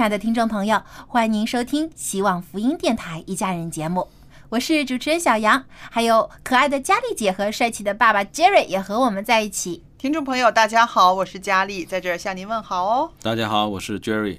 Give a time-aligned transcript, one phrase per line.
[0.00, 4.08] 亲爱的听众朋友，欢迎您收听希望福音电台一家人节目，
[4.48, 9.84] 我是主持人小杨，还有可爱的佳丽姐和帅气的爸爸 Jerry 也和我们在一起。
[9.98, 13.10] 听众朋友，大家好，我是佳丽，在这儿向您问好哦。
[13.20, 14.38] 大家好，我是 Jerry。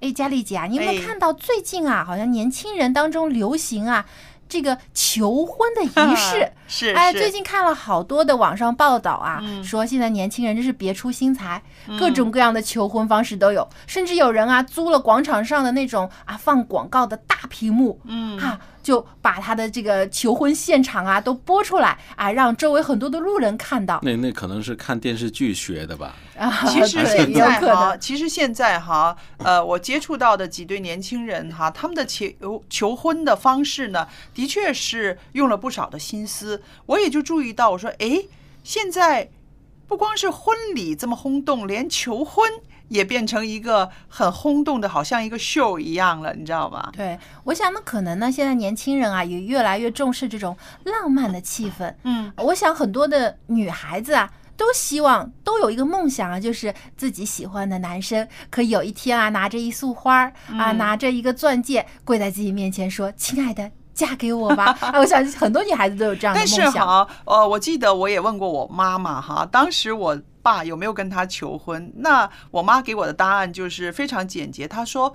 [0.00, 4.06] 哎，佳丽姐啊，你有没有哎看到最近啊，好像年轻人当中流行啊
[4.48, 6.50] 这个求婚的仪式？
[6.70, 9.62] 是哎，最近看了好多的网上报道啊，嗯。
[9.64, 11.62] 说现在年轻人真是别出心裁，
[11.98, 18.38] 各种各样的求婚方式都有，甚至有人啊租了广场上的那种啊放广告的大屏幕，嗯。
[18.38, 26.14] 啊，就把他的这个求婚现场啊都播出来啊，让周围很多的路人看到那那可能是看电视剧学的吧？
[26.40, 26.64] 啊。
[26.66, 36.62] 其实现在哈，其实现在哈，呃，我接触到的几对年轻人哈，他们的求求婚的方式呢，的确是用了不少的心思。
[36.86, 38.22] 我也就注意到，我说，哎，
[38.64, 39.28] 现在
[39.86, 42.50] 不光是婚礼这么轰动，连求婚
[42.88, 46.90] 也变成一个很轰动的，好像一个秀一样了，你知道吗？
[46.96, 51.94] 对，我想呢，可能呢，现在年轻人啊也越来越重视这种浪漫的气氛。
[52.04, 66.72] 嗯，我想很多的女孩子啊，都希望都有一个梦想啊，就是自己喜欢的男生可以有一天啊，拿着一束花儿啊，嗯拿着一个钻戒，跪在自己面前说：“亲爱的，嫁给我吧！”啊， 我想很多女孩子都有这样的梦想。
[66.72, 71.92] 是哈，呃，我记得我也问过我妈妈哈，当时我爸有没有跟他求婚？
[71.96, 75.14] 那我妈给我的答案就是非常简洁，她说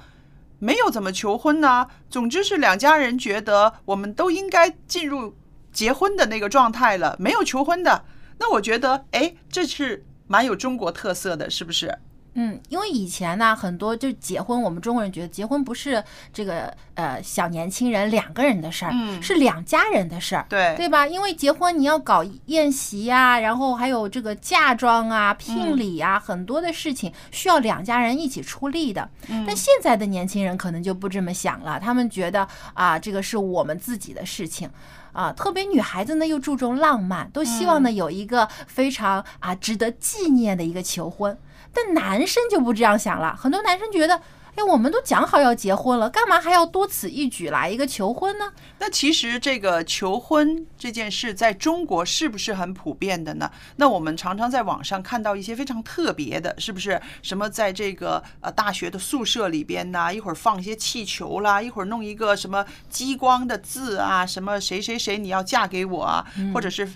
[0.59, 1.87] 没有怎么求婚呢。
[2.07, 5.35] 总之是两家人觉得我们都应该进入
[5.71, 8.05] 结婚的那个状态了，没有求婚的。
[8.37, 11.97] 那我觉得，哎，这是蛮有中国特色的，是不是？
[12.35, 20.45] 嗯，因为以前呢，很多就结婚，我们中国人觉得结婚不是这个呃小年轻人两个人的事儿，嗯是两家人的事儿。
[20.49, 21.05] 对对吧？
[21.05, 29.07] 因为结婚你要搞宴席呀、然后还有这个嫁妆啊、聘礼啊，很多的事情需要两家人一起出力的。
[29.45, 34.69] 但现在的年轻人可能就不这么想了，他们觉得啊，这个是我们自己的事情。
[35.11, 41.37] 啊，特别女孩子呢又注重浪漫，都希望呢有一个非常啊值得纪念的一个求婚。
[41.73, 44.21] 但男生就不这样想了，很多男生觉得，
[44.55, 48.53] 哎，我们都讲好要结婚了，干嘛还要多此一举来一个求婚呢？
[48.77, 53.49] 那其实这个求婚这件事在中国是不是很普遍的呢？
[53.77, 57.01] 那我们常常在网上看到一些非常特别的，是不是？
[57.23, 66.23] 什么在这个呃大学的宿舍里边呐，一会儿放一些气球啦，一会儿弄一个什么激光的字啊，什么谁谁谁你要嫁给我啊，
[66.53, 66.87] 或者是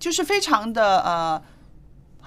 [0.00, 1.42] 就是非常的呃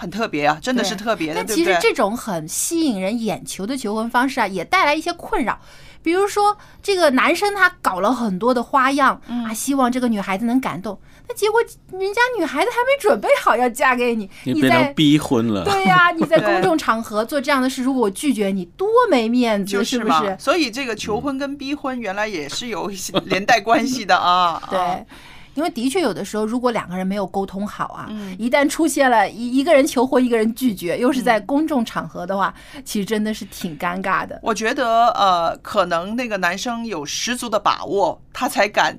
[0.01, 1.45] 很特别啊，真的是特别的？
[1.45, 5.59] 其实这种很吸引人眼球的求婚方式啊，也带来一些困扰。
[6.02, 10.99] 比如说，这个男生他搞了很多的花样、嗯啊，希望这个女孩子能感动，
[11.29, 11.61] 那结果
[11.91, 15.64] 人家女孩子还没准备好要嫁给你，你在逼婚了。
[15.64, 20.35] 对呀、你在 公众场合做这样的事，如果我拒绝你，多没面子，就是嘛，不是？
[20.40, 24.53] 所以这个求婚跟逼婚原来也是有一些连带关系的啊。
[24.66, 25.05] 啊对。
[25.55, 32.53] 因为的确有的时候，如果两个人没有沟通好啊，嗯一旦出现了一一个人求婚，一个人拒绝，又是在公众场合的话，
[32.85, 34.39] 其实真的是挺尴尬的。
[34.41, 38.97] 我觉得呃，可能那个男生有十足的把握，他才敢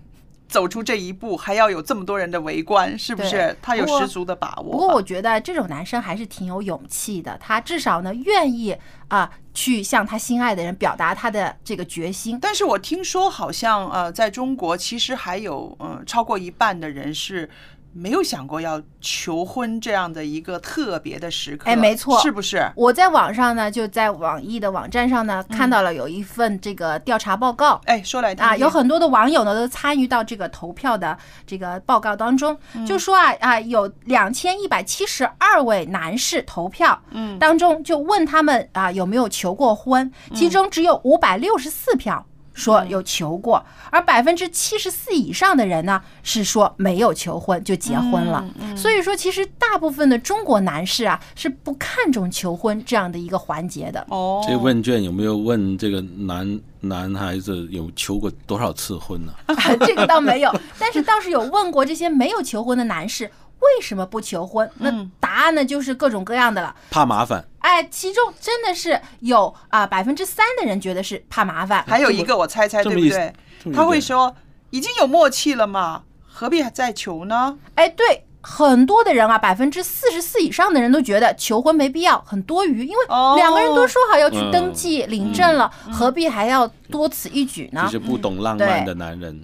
[0.52, 4.72] 走出这一步，还要有这么多人的围观，是不是他有十足的把握。
[4.72, 8.76] 不过我觉得这种男生还是挺有勇气的，他至少呢愿意
[9.08, 12.38] 啊、去向他心爱的人表达他的这个决心。
[12.40, 17.48] 但是我听说好像呃，在中国其实还有嗯、呃超过一半的人是
[17.92, 21.68] 没有想过要求婚这样的一个特别的时刻。
[21.68, 22.66] 哎没错是不是？
[22.74, 27.80] 我在网上呢，就在网易的网站上呢，看到了有一份这个调查报告。
[27.84, 31.16] 哎，说来听啊，有很多的网友呢都参与到这个投票的
[31.46, 32.56] 这个报告当中，
[32.86, 42.26] 就说啊啊，有两千一百七十二位男士投票，嗯，当中就问他们啊有没有求过婚，其中只有五百六十四票。
[42.52, 48.44] 说有求过，而百分之七十四以上的人呢是说没有求婚就结婚了。
[48.76, 54.04] 所以说，其实大部分的中国男士啊是不看重求婚这样的一个环节的。
[54.08, 59.32] 哦，这问卷有没有问这个男男孩子有求过多少次婚呢？
[59.86, 63.24] 这个倒没有，但是倒是有问过这些没有求婚的男士
[63.60, 64.68] 为什么不求婚？
[64.78, 64.90] 那
[65.20, 66.74] 答案呢就是各种各样的了。
[66.90, 67.44] 怕麻烦。
[67.62, 73.32] 哎，其中真的是有啊百分之三的人觉得是怕麻烦，还有一个我猜猜对不对？
[73.74, 74.36] 他会说
[74.70, 77.58] 已经有默契了嘛，何必还再求呢？
[77.74, 78.24] 哎，对。
[78.44, 83.34] 很多的人啊，百分之四十四以上的人都觉得求婚没必要，很多余，因为哦。
[83.36, 87.82] 两个人都说好要去嗯登记、领证了，何必还要多此一举呢？
[87.84, 87.92] 这？
[87.92, 89.40] 是不懂浪漫的男人，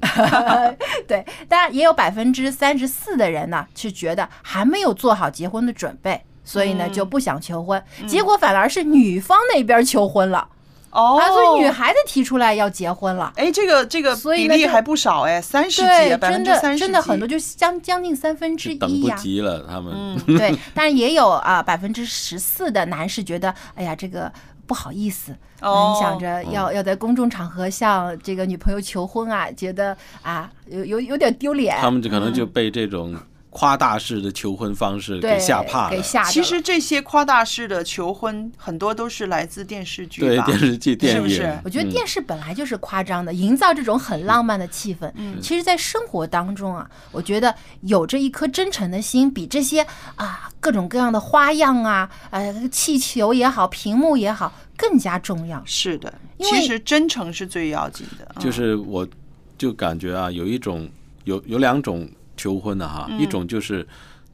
[1.07, 10.49] 对，当然也有百分之三十四的人呢是觉得还没有做好结婚的准备，所以呢就不想求婚，结果反而是女方那边求婚了
[10.91, 13.31] 哦，啊，所以女孩子提出来要结婚了。
[13.37, 19.67] 哎，这个这个所以呢就比例还不少哎，三十几，对，百分真的之三十，真的很多，，就将将近三分之一呀、不及了。
[19.69, 24.33] 他们嗯 对，但是也有啊百分之十四的男士觉得，哎呀，这个
[24.67, 25.95] 不好意思，哦。
[25.95, 33.15] 嗯，想着要要在公众场合向这个女朋友求婚啊，觉得啊有有有点丢脸，他们就可能就被这种
[33.51, 35.91] 夸大式的求婚方式给吓怕了。
[35.91, 36.33] 给吓着了。
[36.33, 40.21] 其实这些夸大式的求婚，很多都是来自电视剧？
[40.21, 45.11] 对电视剧、电影，是不是我觉得嗯电视本来就是夸张的，营造这种很浪漫的气氛。
[45.15, 49.87] 嗯，其实，在生活当中啊，我觉得有着一颗真诚的心，比这些
[50.17, 55.63] 啊各种各样的花样啊，呃，气球也好，屏幕也好，更加重要。
[55.65, 58.27] 是的，因为其实真诚是最要紧的。
[58.37, 59.09] 嗯就是我
[59.57, 60.89] 就感觉啊，有一种
[61.25, 63.21] 有有两种求婚的哈，嗯。
[63.21, 63.87] 一种就是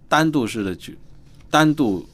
[0.08, 0.96] 单独式的去，
[1.50, 2.06] 单独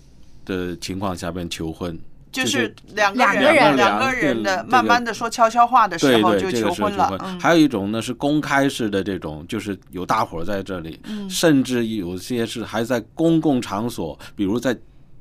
[0.46, 1.98] 的情况下边求婚，
[2.32, 3.76] 就是两个两个人人。
[3.76, 11.28] 两个人的这个慢慢的说悄悄话的时候就这个求婚了还有一种呢是公开式的这种，就是有大伙在这里，嗯。
[11.28, 14.74] 甚至有些是还在公共场所，比如在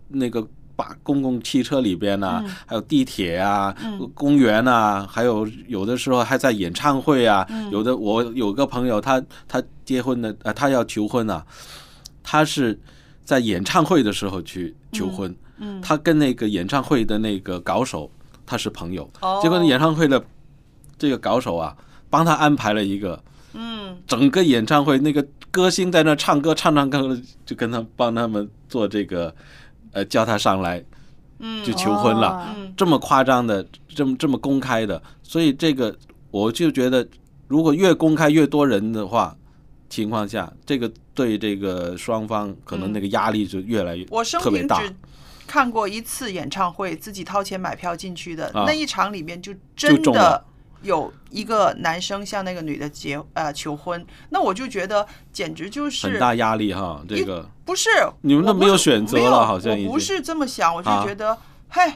[0.08, 0.48] 那个。
[0.80, 2.56] 把公共汽车里边呐、嗯。
[2.66, 3.76] 还有地铁啊、
[4.14, 7.46] 公园啊，还有有的时候还在演唱会啊。
[7.50, 7.70] 嗯。
[7.70, 11.46] 有的我有个朋友，他他结婚的，呃，他要求婚啊，
[12.24, 12.80] 他是
[13.26, 15.36] 在演唱会的时候去求婚。
[15.62, 18.10] 嗯他跟那个演唱会的那个搞手
[18.46, 19.40] 他是朋友，哦。
[19.44, 20.24] 结果演唱会的
[20.98, 21.76] 这个搞手啊，
[22.10, 23.22] 帮他安排了一个，
[23.52, 29.36] 嗯，整个演唱会那个歌星在那唱歌唱唱歌，就跟他帮他们做这个，
[29.92, 30.84] 呃，叫他上来，
[31.40, 35.96] 嗯就求婚了，这么夸张的，这么这么公开的，所以这个
[36.32, 37.08] 我就觉得，
[37.48, 39.36] 如果越公开越多人的话。
[39.92, 44.78] 情况下，这个对这个双方可能那个压力就越来越我生特别大。
[44.78, 44.96] 平只
[45.48, 50.46] 看过一次演唱会，自己掏钱买票进去的、啊那一场里面，就就真的
[50.82, 57.90] 有一个男生向那个女的结呃求婚，那我就觉得简直就是很大压力哈，这个不是
[58.22, 61.38] 你们都没有选择没有了好像我不是这么想，我就啊觉得，
[61.70, 61.94] 嘿。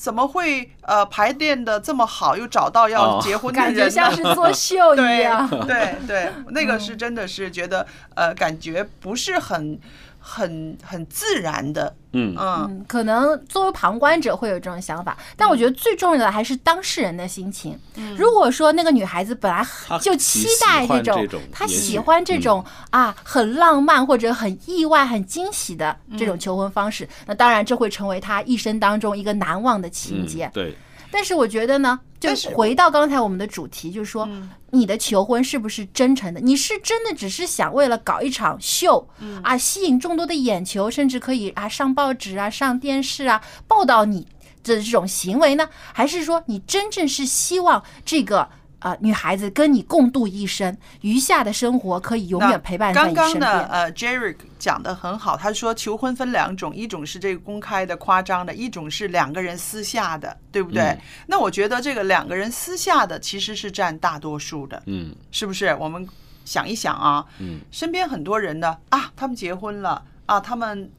[0.00, 3.60] 怎么会呃排练的这么好，又找到要哦结婚的？
[3.60, 5.46] 感觉像是作秀一对样。
[5.66, 9.78] 对对，那个是真的是觉得呃，感觉不是很
[10.20, 12.36] 很很自然的，嗯。
[12.38, 12.66] 嗯。
[12.68, 17.78] 嗯，可能作为旁观者会有这种想法，但我觉得最重要的还是当事人的心情。
[18.16, 19.66] 如果说那个女孩子本来
[20.00, 30.50] 就期待这种，她喜欢这种啊很浪漫或者很意外、很惊喜的这种求婚方式，那当然这会成为她一生当中一个难忘的情节嗯。
[30.52, 30.76] 对，
[31.10, 34.28] 但是我觉得呢，就是回到刚才我们的主题，就是说，
[34.70, 36.40] 你的求婚是不是真诚的？
[36.40, 39.08] 你是真的只是想为了搞一场秀
[39.42, 44.26] 啊，吸引众多的眼球，甚至可以啊上报纸啊、上电视啊报道你
[44.62, 45.68] 的这种行为呢？
[45.92, 48.48] 还是说你真正是希望这个？
[48.80, 53.52] 啊，女孩子跟你共度一生，余下的生活可以永远陪伴在刚刚你身边。
[53.52, 60.82] 的呃，Jerry 讲的很好，他说求婚分两种，一种是这个公开的、夸张的，一种是两个人私下的，对不对？
[60.82, 65.76] 嗯那我觉得这个两个人私下的其实是占大多数的，嗯，是不是？
[65.78, 66.08] 我们
[66.44, 70.90] 想一想啊，嗯，身边很多人呢啊，他们结婚了啊，他们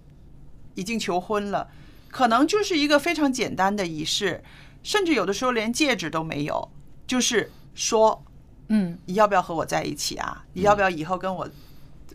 [0.76, 1.68] 已经求婚了，
[2.10, 4.44] 可能就是一个非常简单的仪式，
[4.84, 6.70] 甚至有的时候连戒指都没有，
[7.08, 8.24] 就是说
[8.68, 10.44] 嗯，你要不要和我在一起啊？
[10.54, 11.50] 你要不要以后跟我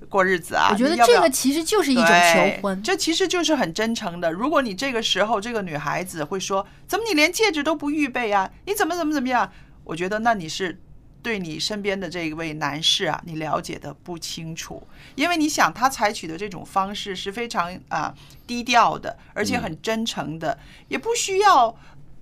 [0.08, 0.68] 过日子啊？
[0.70, 2.82] 我觉得这个其实就是一种求婚。
[2.82, 4.32] 这其实就是很真诚的。
[4.32, 8.50] 如果你这个时候这个女孩子会说：“怎么你连戒指都不预备啊？
[8.64, 9.50] 你怎么怎么怎么样？”
[9.84, 10.80] 我觉得那你是
[11.22, 14.82] 对你身边的这一位男士啊，你了解的不清楚，
[15.14, 18.14] 因为你想他采取的这种方式是非常啊
[18.46, 20.58] 低调的，而且很真诚的，
[20.88, 21.76] 也不需要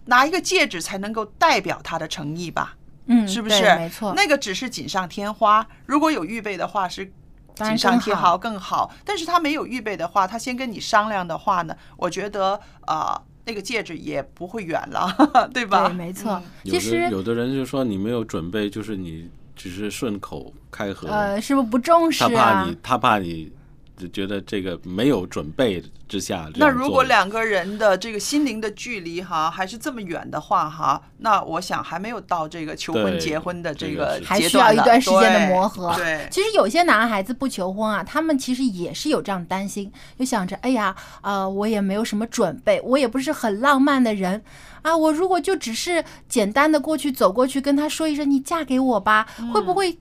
[0.07, 2.77] 拿一个戒指才能够代表他的诚意吧？
[3.07, 3.63] 嗯，是不是？
[3.77, 4.13] 没错。
[4.15, 7.13] 那个只是锦上添花，如果有预备的话是。
[7.57, 15.09] 当然锦上更好添花更好，但是他没有预备的话，他先跟你商量的话呢，我觉得呃，那个戒指也不会远了，
[15.55, 15.87] 对吧？
[15.87, 16.43] 对，没错。
[16.65, 22.77] 其实有的人就说你没有准备，就是你只是顺口开河，呃，是不是不重视他怕啊你？
[22.83, 23.53] 他怕你
[23.97, 35.95] 就觉得这个没有准备之下那如果两个人的这个心灵的距离哈还是这么远的话哈，那我想还没有到这个求婚结婚的这这个还需要一段时间的磨合。
[35.95, 44.43] 对，其实有些男孩子不求婚啊，他们其实也是有这样担心，就想着，哎呀，呃，我也没有什么准备，我也不是很浪漫的人
[44.83, 49.97] 啊，我如果就只是简单的过去走过去跟他说一声“你嫁给我吧”，会不会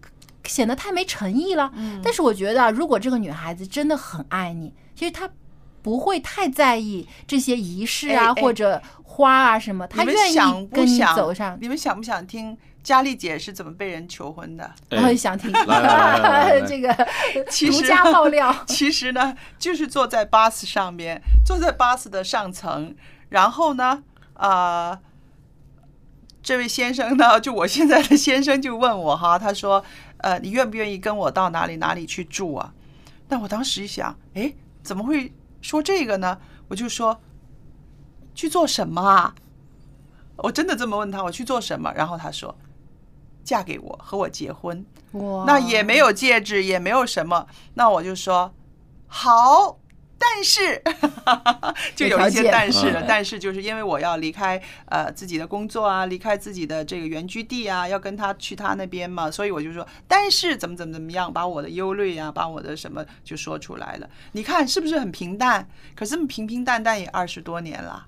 [0.45, 1.71] 显得太没诚意了？
[2.03, 5.29] 但是我觉得啊，如果这个女孩子真的很爱你，其实她
[5.81, 11.57] 不会太在意这些仪式啊，哎哎或者花啊什么，她你们愿想意跟你不想走上。
[11.61, 14.69] 你们想不想听佳丽姐是怎么被人求婚的？
[14.91, 15.51] 我哎也想听
[16.67, 17.07] 这个
[17.71, 18.53] 独家爆料。
[18.67, 22.93] 其实呢，就是坐在巴士上面，坐在巴士的上层，
[23.29, 24.03] 然后呢，
[24.35, 24.97] 呃，
[26.41, 29.83] 这位先生呢，就我现在的先生就问我哈，他说，
[30.23, 32.73] 呃，你愿不愿意跟我到哪里哪里去住啊？
[33.27, 36.39] 那我当时一想，哎，怎么会说这个呢？
[36.69, 37.19] 我就说，
[38.33, 39.35] 去做什么啊？
[40.37, 41.91] 我真的这么问他，我去做什么？
[41.93, 42.55] 然后他说，
[43.43, 44.85] 嫁给我，和我结婚。
[45.11, 48.53] 哇那也没有戒指，也没有什么，那我就说
[49.07, 49.77] 好，
[50.25, 50.81] 但是
[51.95, 53.03] 就有一些但是了。
[53.05, 64.09] 但是就是因为我要离开呃自己的工作啊，离开自己的这个原居地啊，要跟他去他那边嘛，所以我就说，但是怎么怎么怎么样，把我的忧虑啊，把我的什么就说出来了。
[64.31, 65.67] 你看是不是很平淡？
[65.95, 68.05] 可是平平淡淡也二十多年了，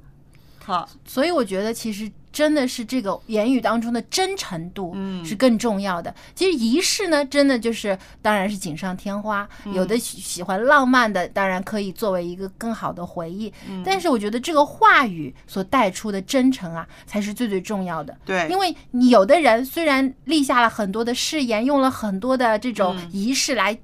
[0.64, 6.14] 好，所以我觉得其实真的是这个言语当中的真诚度，嗯是更重要的。
[6.36, 13.52] 其实仪式呢，真的就是当然是锦上添花，嗯有的喜喜欢浪漫的，当然可以作为一个更好的回忆。
[13.70, 18.18] 嗯但是我觉得这个话语所带出的真诚啊，才是最最重要的。
[18.26, 23.78] 对，因为你有的人虽然立下了很多的誓言，用了很多的这种嗯仪式来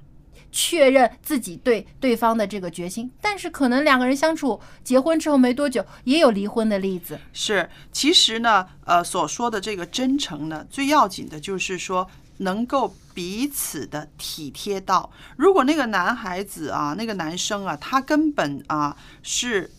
[0.51, 7.19] 确认自己对对方的这个决心，但是可能两个人相处结婚之后没多久，也有离婚的例子。
[7.33, 15.09] 是，其实呢，呃，所说的这个真诚呢，最要紧的就是说能够彼此的体贴到。
[15.37, 19.71] 如果那个男孩子啊，那个男生啊，他根本啊是。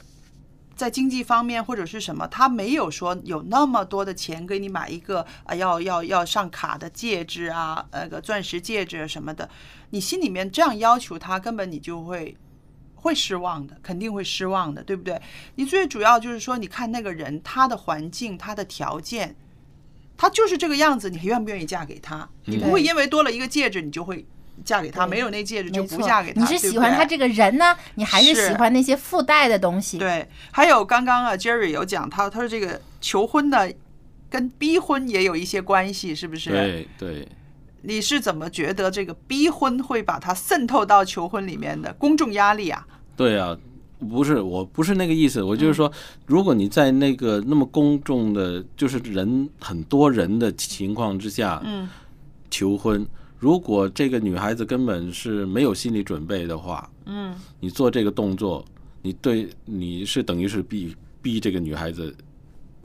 [0.75, 9.49] 在经济方面或者是什么，他没有说有那么多的钱给你买一个啊要要要上卡的戒指啊，那个钻石戒指啊什么的，
[9.91, 12.37] 你心里面这样要求他，根本你就会
[12.95, 15.21] 会失望的，肯定会失望的，对不对？
[15.57, 19.37] 你最主要就是说，你看那个人他的环境、他的条件，
[20.17, 22.29] 他就是这个样子，你愿不愿意嫁给他？
[22.45, 24.25] 你不会因为多了一个戒指，你就会
[24.65, 26.41] 嫁给他；没有那戒指就不嫁给他。
[26.41, 29.99] 你是喜欢他这个人呢，你还是是喜欢那些附带的东西？
[29.99, 33.69] 对，还有刚刚啊，Jerry 有讲他，他说这个求婚呢，
[34.31, 36.51] 跟逼婚也有一些关系，是不是？
[36.51, 37.29] 对对，
[37.83, 42.87] 你是怎么觉得这个逼婚会把它渗透到求婚里面的公众压力啊？
[43.17, 43.57] 对啊，
[43.99, 45.91] 不是，我不是那个意思，我就是说，
[46.27, 51.89] 如果你在那个那么公众的，就是人很多人的情况之下，嗯，
[52.51, 53.07] 求婚，
[53.43, 58.65] 如果这个女孩子根本是没有心理准备的话，嗯，你做这个动作，
[59.03, 62.15] 你对你是等于是逼逼这个女孩子，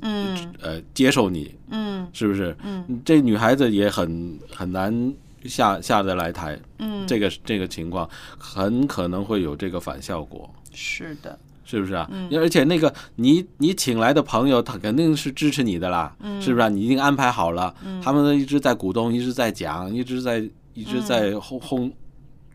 [0.01, 0.35] 嗯。
[0.59, 2.07] 呃，接受你，嗯。
[2.11, 2.57] 是不是？
[2.63, 8.09] 嗯，这女孩子也很很难下下得来台，嗯，这个这个情况
[8.39, 10.51] 很可能会有这个反效果。
[10.73, 11.37] 是的，
[11.69, 12.07] 是不是啊？
[12.09, 16.69] 嗯而且那个你你请来的朋友，他肯定是支持你的啦，嗯是不是、啊？
[16.69, 20.41] 你已经安排好了，他们都一直在鼓动，一直在讲，一直在
[20.73, 21.91] 一直在嗯轰轰，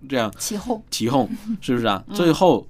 [0.08, 0.82] 这样起哄。
[0.90, 1.28] 起哄，
[1.60, 2.02] 是不是啊？
[2.08, 2.66] 嗯最后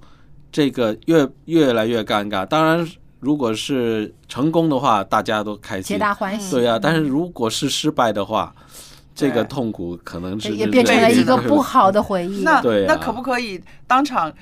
[0.51, 2.45] 这个越越来越尴尬。
[2.45, 2.85] 当然，
[3.21, 6.51] 如果是成功的话，大家都开心皆，大欢喜。
[6.51, 6.77] 对啊。
[6.77, 8.53] 但是如果是失败的话，
[9.15, 12.43] 这个痛苦可能是也变成了一个不好的回忆。
[12.43, 14.33] 那、那可不可以当场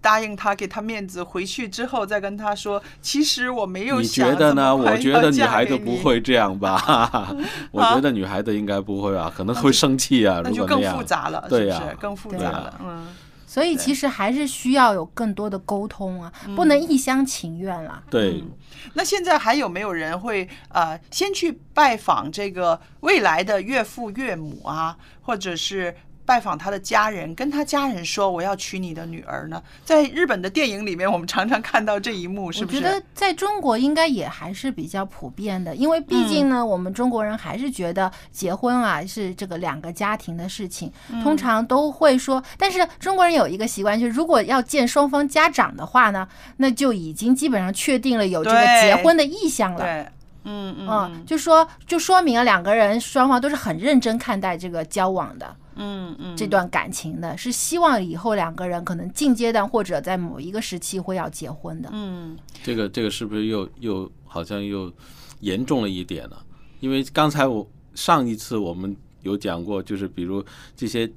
[0.00, 4.74] 答应他，给他面子，回去之后再跟他说，其实我没有想你想觉得呢？
[4.74, 7.34] 我觉得女孩子不，会这样吧？
[7.72, 10.40] 我觉得女孩子应该不会啊，可能会生气啊。
[10.42, 11.96] 那就更复杂了，对呀是不是？
[11.96, 13.06] 更复对杂啊了，嗯。
[13.46, 18.02] 所以其实还是需要有更多的沟通啊，嗯不能一厢情愿了。
[18.10, 18.44] 对，
[18.92, 25.96] 那现在还有没有人会呃先去拜访这个未来的岳父岳母啊，或者是
[26.28, 29.62] 拜访他的家人，跟他家人说我要娶你的女儿呢？
[29.82, 32.76] 在日本的电影里面，我们常常看到这一幕，是不是？
[32.76, 42.44] 我觉得在中国应该也还是比较普遍的，因为毕嗯竟呢，我们中国人还是觉得结婚啊是这个两个家庭的事情，嗯通常都会说。
[42.58, 49.78] 但是中国人有一个习惯，就是如果要见双方家长的话呢，那就已经基本上确定了有这个结婚的意向了。
[49.78, 50.06] 对，
[50.44, 55.56] 嗯嗯嗯，就说就说明了两个人双方都是很认真看待这个交往的。
[55.78, 61.88] 嗯嗯，这段感情的，是希望以后两个人可能近阶段或者在某一个时期会要结婚的。
[61.92, 64.92] 嗯这个这个是不是又又好像又
[65.40, 66.36] 严重了一点呢？
[66.80, 70.44] 因为刚才我上一次我们有讲过，就是比如
[70.76, 71.10] 这些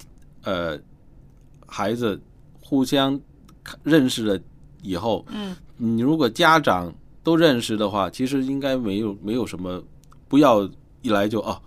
[0.44, 0.80] 呃
[1.68, 2.20] 孩子
[2.62, 3.20] 互相
[3.84, 4.40] 认识了
[4.82, 9.84] 以后，嗯，你如果家长都认识的话，其实应该没有没有什么，
[10.28, 10.68] 不要
[11.04, 11.62] 一来就哦，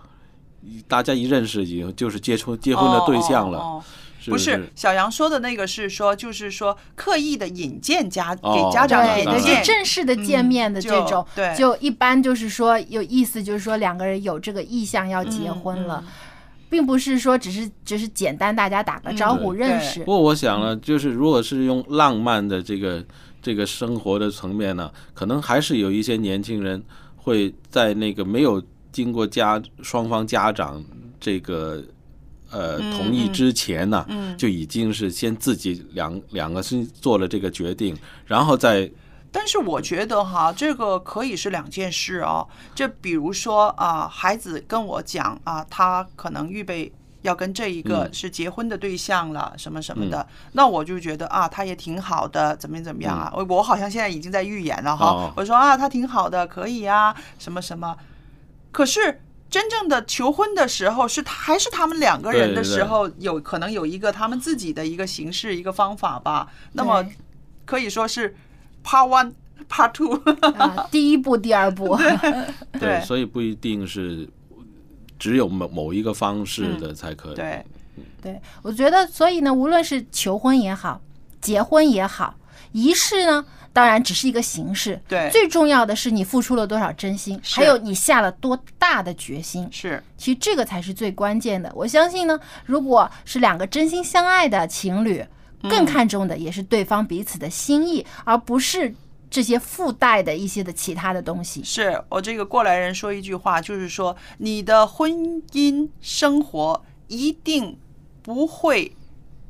[0.88, 3.84] 大家一认识以后就是结婚结婚的对象了，哦哦哦。
[4.24, 4.72] 是不是？
[4.74, 11.54] 小杨说的那个是说，就是说刻意的引荐家哦给家长就，正式的见面的这种，嗯就对。
[11.54, 16.12] 就一般就是说有意思，就是说两个人有这个意向要结婚了，嗯
[16.70, 20.00] 并不是说只是只是简单大家打个招呼嗯认识。
[20.00, 20.06] 不。
[20.06, 23.04] 过我想呢，就是如果是用浪漫的这个
[23.42, 26.82] 这个生活的层面呢，可能还是有一些年轻人
[27.16, 28.60] 会在那个没有
[28.94, 30.82] 经过家双方家长
[31.18, 31.82] 这个
[32.50, 38.88] 呃嗯同意之前呢，嗯就已经是先自己两两个是做了这个决定，然后再
[39.32, 42.46] 但是我觉得哈，这个可以是两件事哦。
[42.72, 46.92] 就比如说啊，孩子跟我讲啊，他可能预备
[47.22, 53.32] 要跟这一个嗯是结婚的对象了，什么什么的，那我就觉得啊，他也挺好的，怎么怎么样啊？
[53.34, 55.32] 我我好像现在已经在预言了哈。
[55.36, 57.96] 我说啊，他挺好的，可以啊，什么什么。
[58.74, 66.48] 可是真正的求婚的时候，是他还是他们两个人的时候，有可能有一个他们自己的一个形式、一个方法吧。
[66.72, 67.06] 那么
[67.64, 68.34] 可以说是
[68.82, 69.32] Part One、
[69.70, 70.20] Part Two。
[70.58, 71.96] 啊，第一步、第二步，
[72.80, 74.28] 对 所以不一定是
[75.20, 77.34] 只有某某一个方式的才可以。
[77.36, 77.64] 对，
[78.20, 81.00] 对我觉得，所以呢，无论是求婚也好，
[81.40, 82.34] 结婚也好，
[82.72, 89.68] 仪式呢，当然只是一个形式，对最重要的是你付出了多少真心，还有你下了多大的决心。
[89.72, 91.70] 是其实这个才是最关键的。
[91.74, 95.22] 我相信呢，如果是两个真心相爱的情侣，
[95.62, 98.94] 更看重的也是对方彼此的心意，而不是
[99.28, 101.64] 这些附带的一些的其他的东西。
[101.64, 105.10] 是，我这个过来人说一句话，就是说你的婚
[105.50, 107.76] 姻生活一定
[108.22, 108.94] 不会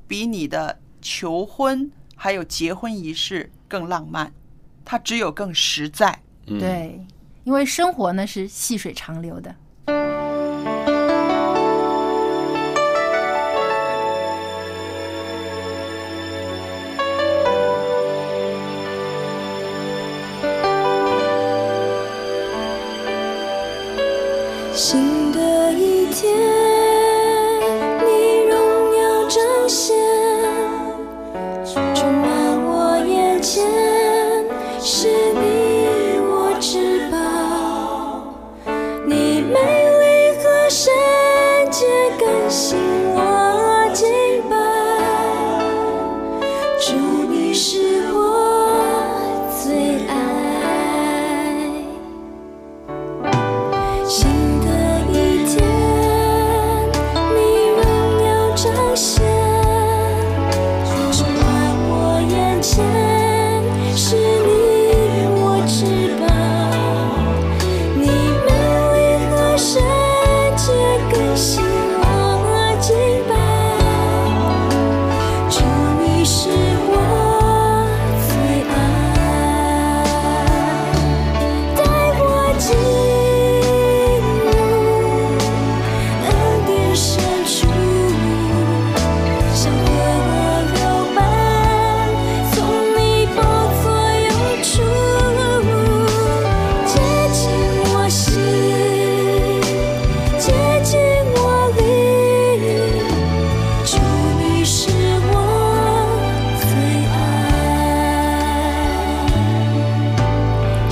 [0.09, 1.93] 比你的求婚
[2.25, 4.33] 还有结婚仪式更浪漫，
[4.83, 6.23] 它只有更实在。
[6.47, 6.99] 嗯，对，
[7.45, 9.55] 因为生活呢是细水长流的。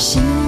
[0.03, 0.42] 心。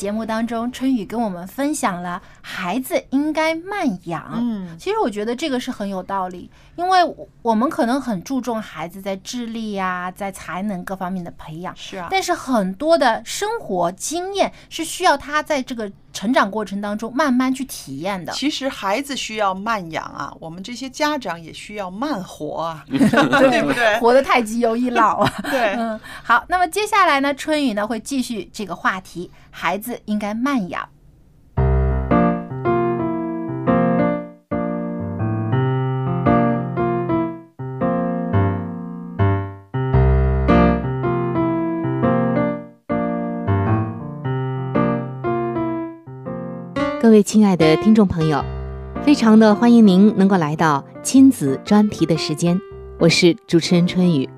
[0.00, 2.22] 节目当中，春雨跟我们分享了
[2.60, 4.34] 孩子应该慢养。
[4.36, 18.30] 嗯，其实我觉得这个是很有道理，因为我我们可能很注重孩子在智力呀、在才能各方面的培养，是啊，但是很多的生活经验是需要他在这个成长过程当中慢慢去体验的。
[18.34, 23.98] 其实孩子需要慢养啊，我们这些家长也需要慢活啊， 对不对？
[24.00, 25.32] 活得太急容易老啊。
[25.50, 30.86] 对，嗯，好，那么接下来呢，春雨呢会继续这个话题，孩子应该慢养。
[47.00, 48.44] 各位亲爱的听众朋友，
[49.02, 52.60] 非常的欢迎您能够来到亲子专题的时间，
[52.98, 54.28] 我是主持人春雨。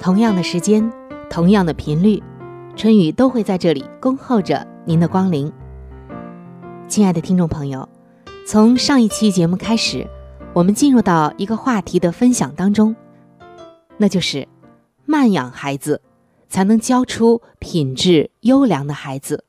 [0.00, 0.90] 同样的时间，
[1.28, 2.22] 同样的频率，
[2.74, 5.52] 春雨都会在这里恭候着您的光临。
[6.88, 7.86] 亲爱的听众朋友，
[8.46, 10.08] 从上一期节目开始，
[10.54, 12.96] 我们进入到一个话题的分享当中，
[13.98, 14.48] 那就是
[15.04, 16.00] 慢养孩子，
[16.48, 19.44] 才能教出品质优良的孩子。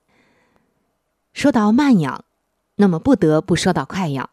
[1.33, 2.25] 说到慢养，
[2.75, 4.29] 那么不得不说到快养。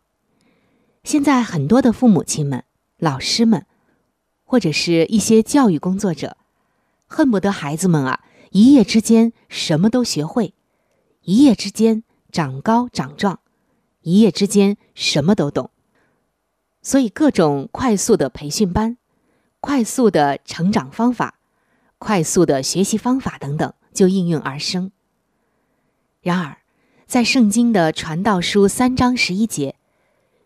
[1.02, 2.64] 现在很多的父母亲们、
[2.98, 3.66] 老师们，
[4.44, 6.36] 或者是一些教育工作者，
[7.06, 10.52] 恨不得孩子们啊一夜之间什么都学会，
[11.22, 13.40] 一夜之间长高长壮，
[14.02, 15.70] 一夜之间什么都懂。
[16.82, 18.98] 所以各种快速的培训班、
[19.60, 21.38] 快速的成长方法、
[21.98, 24.92] 快速的学习方法等等就应运而生。
[26.20, 26.58] 然而，
[27.10, 29.74] 在圣经的传道书三章十一节，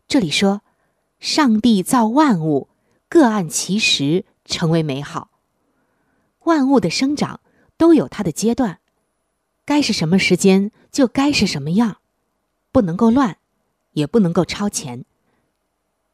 [0.09, 0.63] 这里说
[1.21, 2.69] ：“上帝造万物，
[3.11, 5.29] 各按其时成为美好。
[6.45, 7.41] 万物的生长
[7.77, 8.79] 都有它的阶段，
[9.67, 11.99] 该是什么时间就该是什么样，
[12.73, 13.37] 不能够乱，
[13.93, 15.05] 也不能够超前。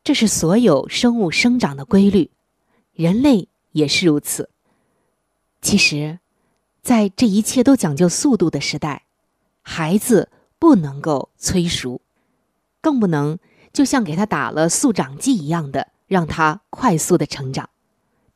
[0.02, 2.32] 这是所有生物生长的规律，
[2.92, 4.50] 人类也是如此。
[5.62, 6.18] 其实，
[6.82, 9.04] 在这一切都讲究速度的时代，
[9.62, 10.28] 孩子。”
[10.60, 12.00] 不能够催熟，
[12.80, 13.40] 更不能
[13.72, 17.70] 就像给他打了速长剂一样的，让他快速的成长，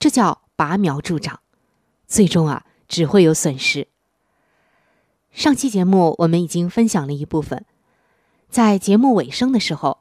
[0.01, 1.39] 这叫拔苗助长，
[2.09, 3.87] 最终啊只会有损失。
[5.31, 7.67] 上期节目我们已经分享了一部分，
[8.49, 9.99] 在节目尾声的时候，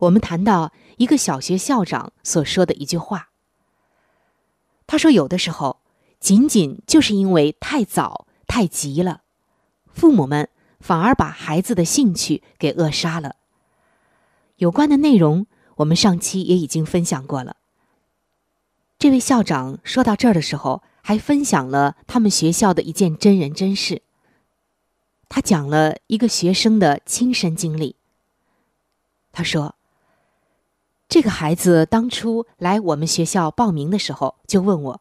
[0.00, 3.30] 我们谈到一个小学校长所说的一句话。
[4.86, 5.80] 他说：“有的时候，
[6.18, 9.22] 仅仅就是因为太早、太急了，
[9.92, 10.48] 父母们
[10.80, 13.36] 反而把孩子的兴趣给扼杀了。”
[14.56, 17.56] 有关的内容，我们上期也已经分享过了。
[18.98, 24.02] 这位校长说到这儿的时候，还分享了他们学校的一件真人真事。
[25.28, 27.94] 他讲了一个学生的亲身经历。
[29.30, 29.76] 他说
[31.08, 35.00] ：“这个孩子当初来我们学校报名的时候，就问我：‘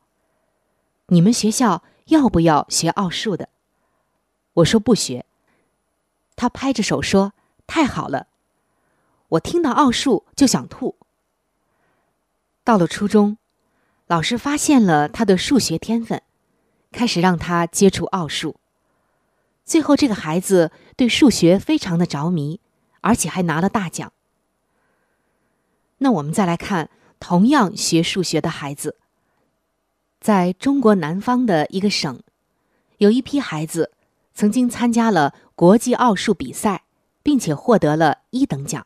[1.07, 3.49] 你们学校要不要学奥数的？’
[4.53, 5.25] 我说不学。
[6.37, 7.33] 他拍着手说
[7.67, 8.27] ：‘太好了！’
[9.29, 10.95] 我听到奥数就想吐。
[12.63, 13.37] 到了初中，
[14.07, 16.21] 老师发现了他的数学天分，
[16.93, 18.55] 开始让他接触奥数。”
[19.65, 22.61] 最后，这个孩子对数学非常的着迷，
[23.01, 24.13] 而且还拿了大奖。
[25.97, 28.95] 那我们再来看，同样学数学的孩子，
[30.21, 32.21] 在中国南方的一个省，
[32.99, 33.91] 有一批孩子
[34.33, 36.83] 曾经参加了国际奥数比赛，
[37.23, 38.85] 并且获得了一等奖。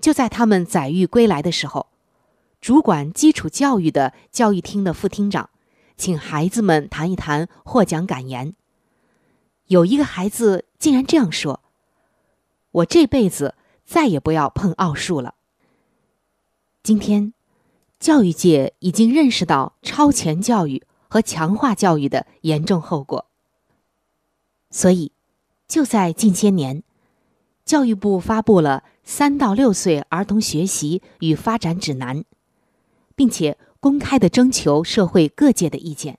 [0.00, 1.88] 就在他们载誉归来的时候，
[2.58, 5.50] 主管基础教育的教育厅的副厅长，
[5.98, 8.54] 请孩子们谈一谈获奖感言。
[9.66, 11.60] 有一个孩子竟然这样说
[12.72, 15.34] ：“我这辈子再也不要碰奥数了。”
[16.82, 17.34] 今天，
[18.00, 23.26] 教育界已经认识到超前教育和强化教育的严重后果，
[24.70, 25.12] 所以
[25.72, 26.82] 就在近些年，
[27.64, 32.18] 教育部发布了《三到六岁儿童学习与发展指南》，
[33.16, 36.18] 并且公开的征求社会各界的意见。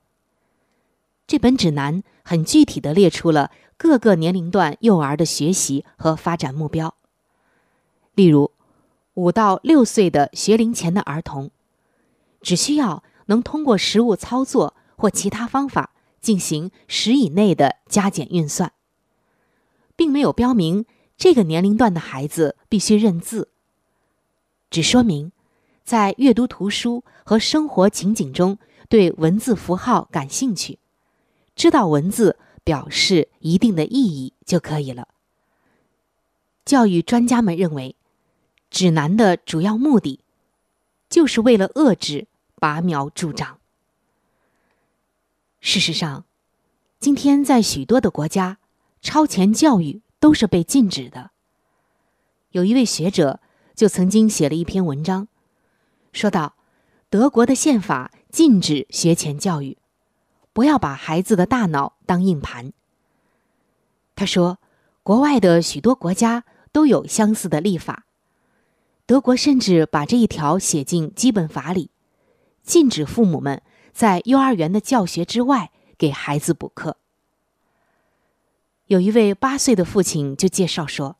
[1.27, 6.95] 这本指南很具体的列出了各个年龄段幼儿的学习和发展目标。
[8.15, 8.49] 例如，
[9.13, 11.51] 五到六岁的学龄前的儿童，
[12.41, 18.73] 只需要能通过实物操作或其他方法进行十以内的加减运算，
[19.95, 20.85] 并没有标明
[21.17, 23.49] 这个年龄段的孩子必须认字，
[24.69, 25.31] 只说明
[25.83, 28.57] 在阅读图书和生活情景中
[28.89, 30.79] 对文字符号感兴趣。
[31.55, 35.07] 知道文字表示一定的意义就可以了。
[36.65, 37.95] 教育专家们认为，
[38.71, 40.21] 指南的主要目的，
[41.09, 43.59] 就是为了遏制拔苗助长。
[45.59, 46.25] 事实上，
[46.99, 48.57] 今天在许多的国家，
[49.03, 51.31] 超前教育都是被禁止的。
[52.51, 53.41] 有一位学者
[53.75, 55.27] 就曾经写了一篇文章，
[56.13, 56.55] 说道：
[57.09, 59.77] 德国的宪法禁止学前教育。
[60.53, 62.73] 不要把孩子的大脑当硬盘。
[64.15, 64.59] 他说，
[65.01, 68.05] 国外的许多国家都有相似的立法，
[69.05, 71.89] 德国甚至把这一条写进基本法里，
[72.61, 76.97] 禁止父母们在幼儿园的教学之外给孩子补课。
[78.93, 81.17] 有一位八岁的父亲就介绍说，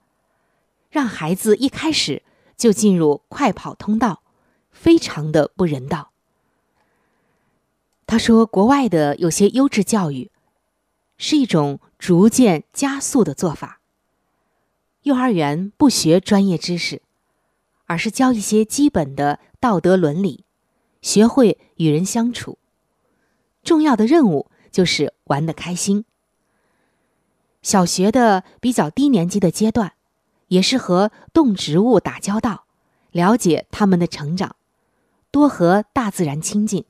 [0.92, 2.22] 让孩子一开始
[2.56, 4.22] 就进入快跑通道，
[4.72, 6.12] 非常的不人道。
[8.06, 10.30] 他说：“国外的有些优质教育，
[11.18, 13.82] 是一种逐渐加速的做法。
[15.02, 17.02] 幼儿园不学专业知识，
[17.88, 20.46] 而是教一些基本的道德伦理，
[21.02, 22.60] 学会与人相处。
[23.64, 26.06] 重要的任务就是玩得开心。
[27.64, 29.94] 小学的比较低年级的阶段，
[30.50, 32.66] 也是和动植物打交道，
[33.12, 34.56] 了解他们的成长，
[35.32, 36.86] 多和大自然亲近。”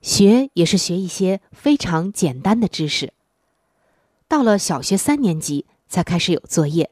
[0.00, 3.12] 学也是学一些非常简单的知识。
[4.26, 6.90] 到了小学三年级才开始有作业，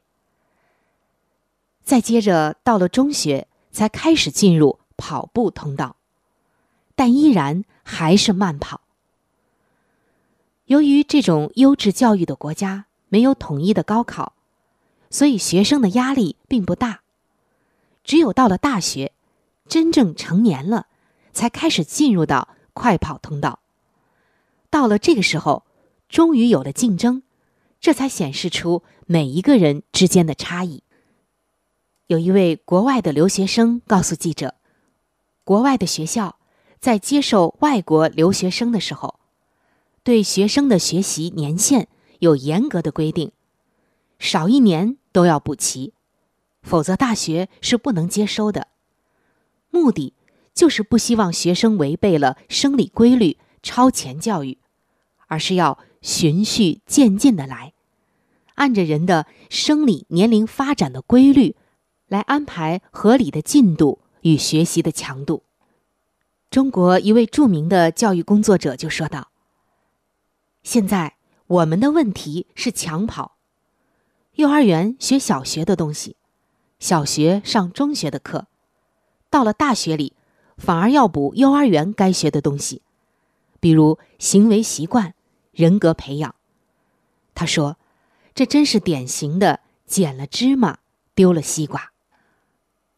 [1.82, 5.96] 再接着到了中学才开始进入跑步通道，
[6.94, 8.82] 但依然还是慢跑。
[10.70, 14.34] 由于这种优质教育的国家没有统一的高考，
[15.10, 17.00] 所以学生的压力并不大。
[18.04, 19.10] 只有到了大学，
[19.66, 20.86] 真正成年了，
[21.32, 22.48] 才开始进入到。
[22.72, 23.58] 快跑通道，
[24.70, 25.64] 到了这个时候，
[26.08, 27.24] 终于有了竞争，
[27.80, 30.84] 这才显示出每一个人之间的差异。
[32.06, 34.54] 有一位国外的留学生告诉记者，
[35.42, 36.36] 国外的学校
[36.78, 39.19] 在接受外国留学生的时候，
[40.10, 41.86] 对学生的学习年限
[42.18, 43.30] 有严格的规定，
[44.18, 45.92] 少一年都要补齐，
[46.62, 48.66] 否则大学是不能接收的。
[49.70, 50.14] 目的
[50.52, 54.58] 就是不希望学生违背了生理规律超前教育，
[55.28, 57.72] 而是要循序渐进的来，
[58.56, 61.54] 按着人的生理年龄发展的规律
[62.08, 65.44] 来安排合理的进度与学习的强度。
[66.50, 69.29] 中国一位著名的教育工作者就说道
[70.62, 73.36] ：“现在我们的问题是抢跑，
[74.34, 76.16] 幼儿园学小学的东西，
[76.78, 78.46] 小学上中学的课，
[79.30, 80.12] 到了大学里，
[80.56, 82.82] 反而要补幼儿园该学的东西，
[83.58, 85.14] 比如行为习惯、
[85.52, 86.34] 人格培养。”
[87.34, 87.78] 他说
[88.34, 90.78] ：“这真是典型的捡了芝麻
[91.14, 91.90] 丢了西瓜。”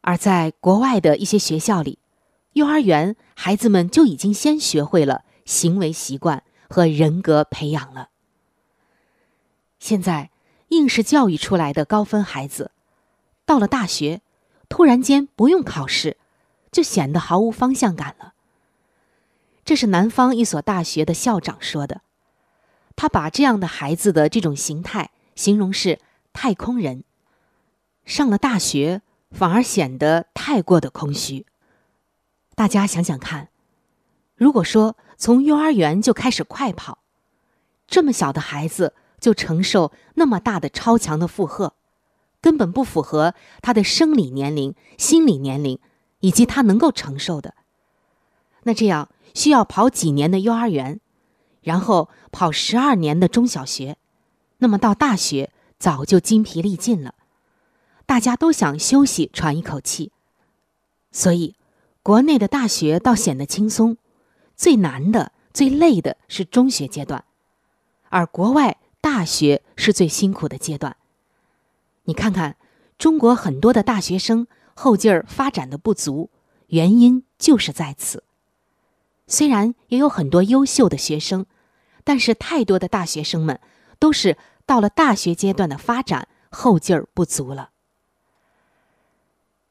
[0.03, 2.01] 而在国外的一些学校里，
[2.55, 8.09] 幼儿园孩子们就已经先学会了行为习惯和人格培养了。
[9.79, 10.31] 现在
[10.69, 12.71] 应试教育出来的高分孩子，
[13.45, 14.23] 到了大学，
[14.71, 16.17] 突然间不用考试，
[16.71, 18.33] 就显得毫无方向感了。
[19.65, 22.01] 这是南方一所大学的校长说的，
[22.97, 25.99] 他把这样的孩子的这种形态形容是
[26.33, 27.05] 太空人，
[28.07, 31.45] 上了大学反而显得太过的空虚。
[32.55, 33.51] 大家想想看，
[34.35, 36.99] 如果说从幼儿园就开始快跑，
[37.87, 41.75] 这么小的孩子就承受那么大的超强的负荷，
[42.41, 45.79] 根本不符合他的生理年龄、心理年龄
[46.19, 47.55] 以及他能够承受的。
[48.65, 50.99] 那这样需要跑几年的幼儿园，
[51.61, 53.97] 然后跑十二年的中小学，
[54.59, 57.15] 那么到大学早就精疲力尽了，
[58.07, 60.11] 大家都想休息喘一口气，
[61.13, 61.55] 所以。
[62.03, 63.97] 国内的大学倒显得轻松，
[64.63, 67.25] 最难的、最累的是中学阶段，
[68.11, 70.97] 而国外大学是最辛苦的阶段。
[72.05, 72.57] 你看看，
[72.97, 76.31] 中国很多的大学生后劲儿发展的不足，
[76.69, 78.23] 原因就是在此。
[79.27, 81.47] 虽然也有很多优秀的学生，
[82.05, 83.59] 但是太多的大学生们
[83.99, 87.71] 都是到了大学阶段的发展后劲儿不足了。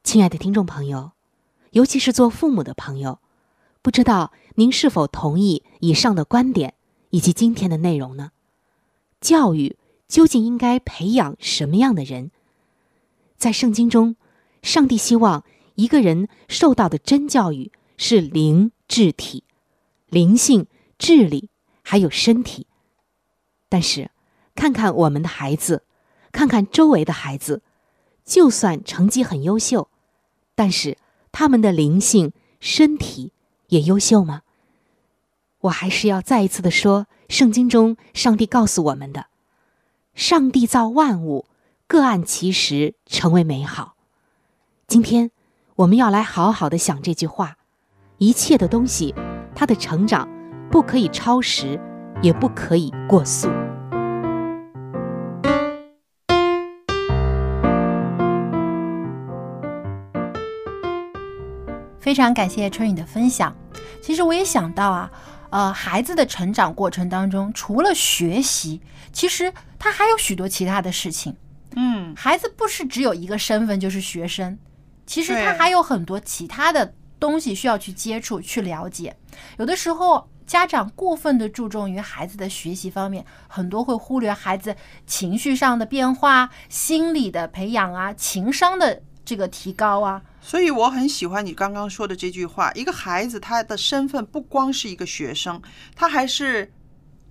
[0.04, 1.14] 亲爱的听众朋友。
[1.70, 3.20] 尤其是做父母的朋友，
[3.82, 6.76] 不知道您是否同意以上的观点
[7.10, 8.32] 以及今天的内容呢？
[9.20, 12.32] 教育究竟应该培养什么样的人？
[13.38, 14.16] 在圣经中，
[14.62, 15.44] 上帝希望
[15.76, 19.44] 一个人受到的真教育是灵智体、
[20.08, 20.68] 灵性、
[20.98, 21.50] 智力
[21.82, 22.68] 还有身体。
[23.68, 24.12] 但是，
[24.54, 25.84] 看看我们的孩子，
[26.32, 27.62] 看看周围的孩子，
[28.24, 29.90] 就算成绩很优秀，
[30.56, 30.98] 但是。
[31.34, 33.32] 他们的灵性、身体
[33.72, 34.42] 也优秀吗？
[35.62, 39.28] 我还是要再一次的说，圣经中上帝告诉我们的：
[40.14, 41.46] 上帝造万物，
[41.88, 43.96] 各按其时成为美好。
[44.88, 45.32] 今天
[45.76, 47.58] 我们要来好好的想这句话：
[48.18, 49.16] 一切的东西，
[49.56, 50.28] 它的成长
[50.70, 51.80] 不可以超时，
[52.22, 53.48] 也不可以过速。
[62.12, 63.56] 非常感谢春雨的分享。
[64.02, 65.10] 其实我也想到啊，
[65.50, 68.82] 呃，孩子的成长过程当中，除了学习，
[69.14, 71.34] 其实他还有许多其他的事情。
[71.78, 74.60] 嗯，孩子不是只有一个身份就是学生，
[75.06, 79.16] 其实他还有很多其他的东西需要去接触、去了解。
[79.58, 84.76] 有的时候家长过分的注重于孩子的学习方面，很多会忽略孩子
[85.08, 90.22] 情绪上的变化、心理的培养啊、情商的这个提高啊。
[90.42, 95.62] 所以我很喜欢你刚刚说的这句话：一个孩子他的身份不光是一个学生，
[95.96, 96.74] 他还是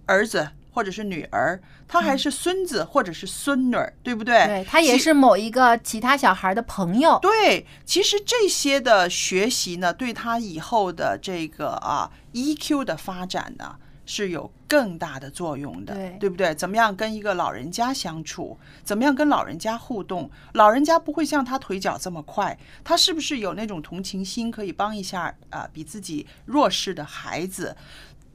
[0.07, 4.47] 儿子或者是女儿，他还是孙子或者是孙女儿，对不对？
[4.47, 7.19] 对他也是某一个其他小孩的朋友。
[7.21, 13.77] 对，其实这些的学习呢，对他以后的这个啊 EQ 的发展呢。
[14.13, 16.53] 是有更大的作用的，对对不对？
[16.53, 18.59] 怎么样跟一个老人家相处？
[18.83, 20.29] 怎么样跟老人家互动？
[20.55, 27.77] 老人家不会像他腿脚这么快，他是不是有那种同情心，可以帮一下啊比自己弱势的孩子？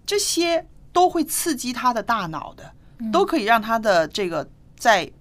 [0.05, 2.71] 这些都会刺激他的大脑的，
[3.11, 5.11] 都可以让他的这个在。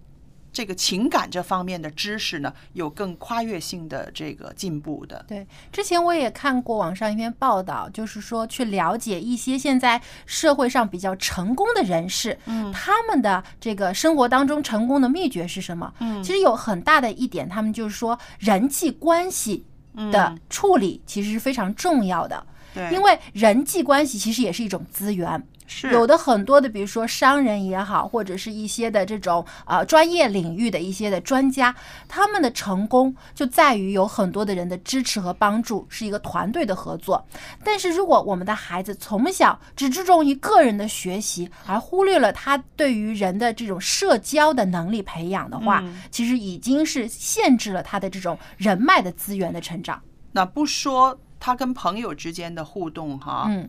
[0.54, 5.22] 这个情感这方面的知识呢，有更跨越性的这个进步的。
[5.26, 15.92] 对，之前我也看过网上一篇报道，就是说去了解一些现在社会上比较成功的人士，嗯，他们的这个生活当中成功的秘诀是什么？
[15.98, 19.66] 嗯，其实有很大的一点，他们就是说人际关系
[20.12, 22.46] 的处理其实是非常重要的。
[22.72, 25.44] 对，因为人际关系其实也是一种资源。
[25.66, 31.74] 是有的很多的，比如说商人也好，或者是一些的这种呃专业领域的一些的专家，
[32.06, 37.24] 他们的成功就在于有很多的人的支持和帮助，是一个团队的合作。
[37.62, 50.00] 但是如果我们的孩子从小只注重于个人的学习，而忽略了他对于人的这种社交的能力培养的话，嗯其实已经是限制了他的这种人脉的资源的成长。
[50.32, 53.68] 那不说他跟朋友之间的互动哈，嗯，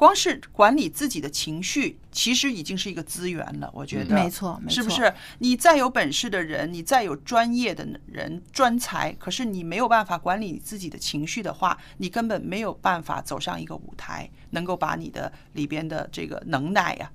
[0.00, 3.70] 光是管理自己的情绪，其实已经是一个资源了。
[3.74, 5.12] 我觉得，没错，没错，是不是？
[5.40, 17.12] 你再有本事的人，你再有专业的人、专才，可是你没有办法管理你自己的情绪的话，你根本没有办法走上一个舞台，能够把你的里边的这个能耐呀、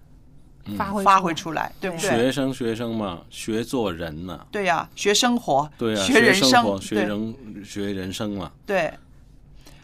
[0.78, 2.20] 发挥发挥出出来，对不对对？
[2.20, 8.52] 学生学生嘛，学做人呐、对呀、学生活，对啊，学人生，学人学人生嘛。
[8.64, 8.94] 对，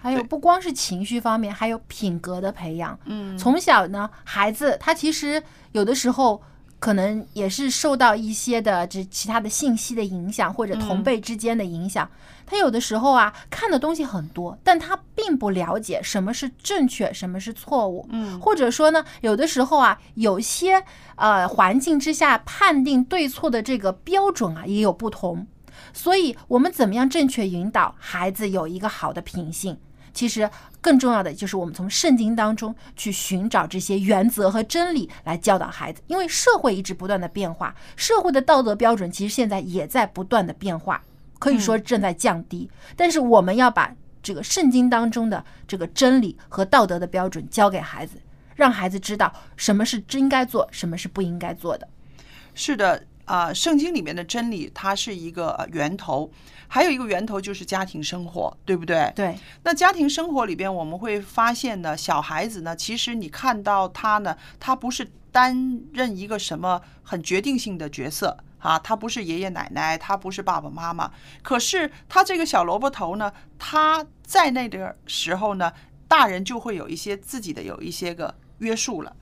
[0.01, 2.97] 还有不光是情绪方面，还有品格的培养。
[3.05, 5.41] 嗯，从小呢，孩子他其实
[5.73, 6.41] 有的时候
[6.79, 12.09] 可能也是受到一些的这其他的信息的影响，或者同辈之间的影响。
[12.47, 18.05] 他有的时候啊看的东西很多，但他并不了解什么是正确，什么是错误。
[18.09, 20.83] 嗯或者说呢，有的时候啊，有些
[21.15, 25.47] 呃环境之下判定对错的这个标准啊也有不同。
[25.93, 29.77] 所以，我们怎么样正确引导孩子有一个好的品性？
[30.13, 30.49] 其实
[30.79, 41.01] 更重要的就是我们从圣经当中去寻找这些原则和真理来教导孩子，因为社会一直不断的变化，社会的道德标准其实现在也在不断的变化，
[41.39, 42.69] 可以说正在降低。
[42.95, 43.93] 但是我们要把
[44.23, 48.17] 这个圣经当中的这个真理和道德的标准教给孩子，
[48.55, 51.87] 让孩子知道什么是应该做，什么是不应该做的。
[52.53, 56.29] 是的，啊、圣经里面的真理它是一个呃源头，
[56.67, 59.09] 还有一个源头就是家庭生活，对不对？
[59.15, 71.09] 对，那家庭生活里边，我们会发现呢，小孩子呢，其实你看到他呢，他不是担任一个什么很决定性的角色啊，他不是爷爷奶奶，他不是爸爸妈妈，
[71.41, 75.71] 可是他这个小萝卜头呢，他在那个时候呢，
[76.05, 79.15] 大人就会有一些自己的有一些个约束了。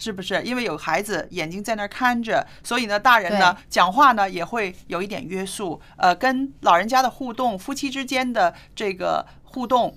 [0.00, 0.42] 是不是？
[0.42, 5.78] 因为有孩子眼睛在那儿看着，所以呢，大人呢讲话呢也会有一点约束。
[5.98, 9.94] 呃，跟老人家的互动，夫妻之间的这个互动，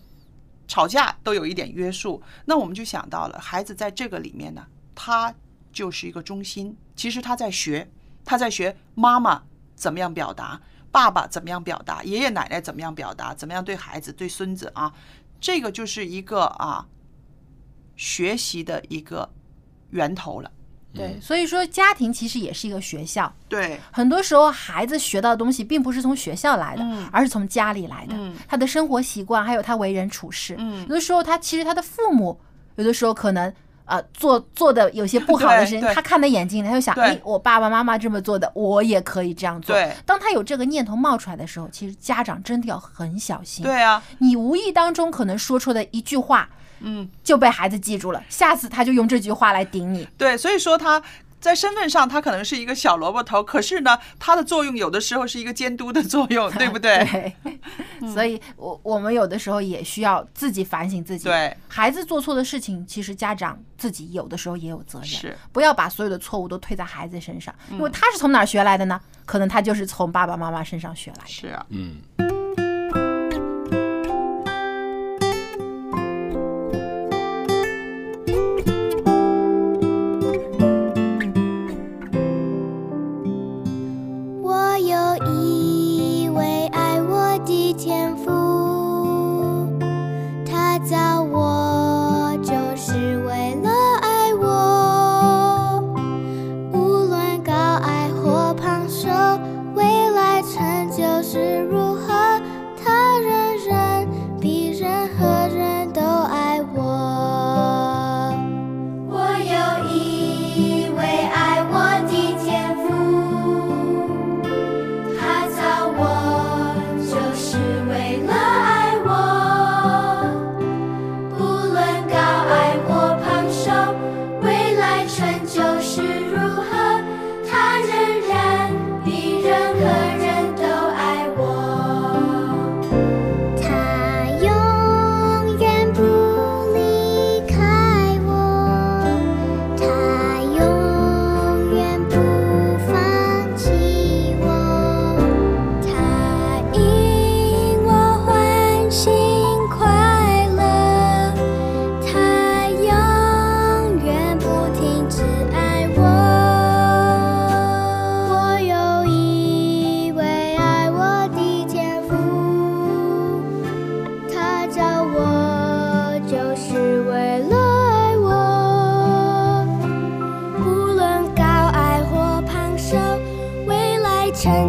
[0.68, 2.22] 吵架都有一点约束。
[2.44, 5.34] 那我们就想到了，孩子在这个里面呢，他
[5.72, 6.78] 就是一个中心。
[6.98, 7.90] 其实他在学，
[8.26, 9.44] 他在学妈妈
[9.74, 14.94] 怎么样表达，爸爸怎么样表达，爷爷奶奶怎么样表达，怎么样对孩子、对孙子啊，
[15.40, 16.86] 这个就是一个啊
[17.96, 19.30] 学习的一个
[19.94, 20.52] 源头了。
[20.96, 23.34] 对，所以说家庭其实也是一个学校。
[23.50, 28.14] 对，很多时候孩子学到的东西并不是从学校来的，嗯而是从家里来的。
[28.16, 30.56] 嗯他的生活习惯，还有他为人处事。
[30.60, 32.40] 嗯有的时候他其实他的父母，
[32.76, 33.52] 有的时候可能
[33.86, 39.76] 呃做做的有些不好的事情，他看在眼睛里，他就想，对哎，我爸爸妈妈这么做的，我也可以这样做。
[39.76, 43.66] 对当他有这个念头冒出来的时候，其实家长真的要很小心。
[43.66, 46.48] 对啊，你无意当中可能说出的一句话，
[46.80, 50.08] 嗯，就被孩子记住了，下次他就用这句话来顶你。
[50.18, 51.02] 对，所以说他
[51.40, 57.34] 在身份上他可能是一个小萝卜头，可是呢，他的作用有的时候是一个监督的作用， 对不对？
[57.44, 61.26] 对，所以我我们有的时候也需要自己反省自己。
[61.26, 65.08] 对，孩子做错的事情，其实家长自己有的时候也有责任。
[65.08, 69.00] 是，不要把所有的错误都推在孩子身上，因为嗯他是从哪儿学来的呢？
[69.26, 71.28] 可能他就是从爸爸妈妈身上学来的。
[71.28, 71.98] 是啊，嗯。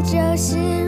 [0.04, 0.83] 就是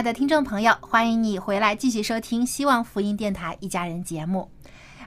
[0.00, 4.50] 亲爱的听众朋友，欢迎你回来继续收听希望福音电台一家人节目。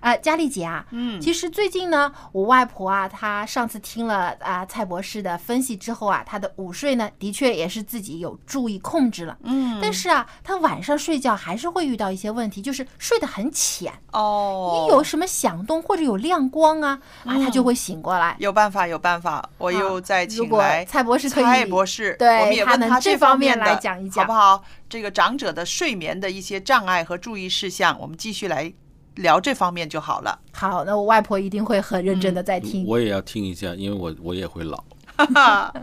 [0.03, 9.37] 呃，佳丽姐啊，嗯其实最近呢，我外婆啊，她上次听了啊、蔡博士的分析之后啊，她的午睡呢，的确也是自己有注意控制了。
[9.43, 18.35] 嗯但是啊，她晚上睡觉还是会遇到一些问题，就是睡得很浅，哦一，有什么响动或者有亮光啊，啊，她就会醒过来。
[18.39, 24.63] 有办法，有办法，我又再请来蔡博士蔡博士，对我们也问他能这这方面来讲一讲好不好？
[24.89, 28.71] 这个长者的睡眠的一些障碍和注意事项，我们继续来
[29.15, 30.39] 聊这方面就好了。
[30.51, 32.85] 好，那我外婆一定会很认真的在听。
[32.87, 34.83] 我也要听一下，因为我我也会老。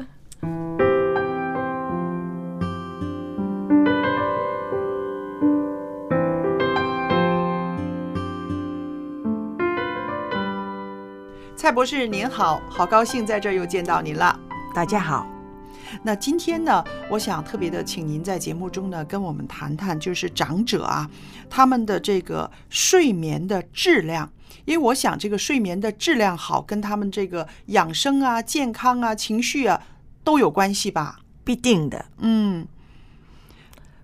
[11.57, 14.35] 蔡博士您好，好高兴在这儿又见到您了。
[14.75, 15.27] 大家好，
[16.03, 21.11] 那今天呢，我想特别的请您在节目中呢跟我们谈谈，就是长者啊，
[21.49, 24.31] 他们的这个睡眠的质量。
[24.65, 29.81] 因为我想这个睡眠的质量好，跟他们这个养生啊、健康啊、情绪啊
[30.23, 31.21] 都有关系吧？
[31.43, 32.05] 必定的。
[32.19, 32.67] 嗯，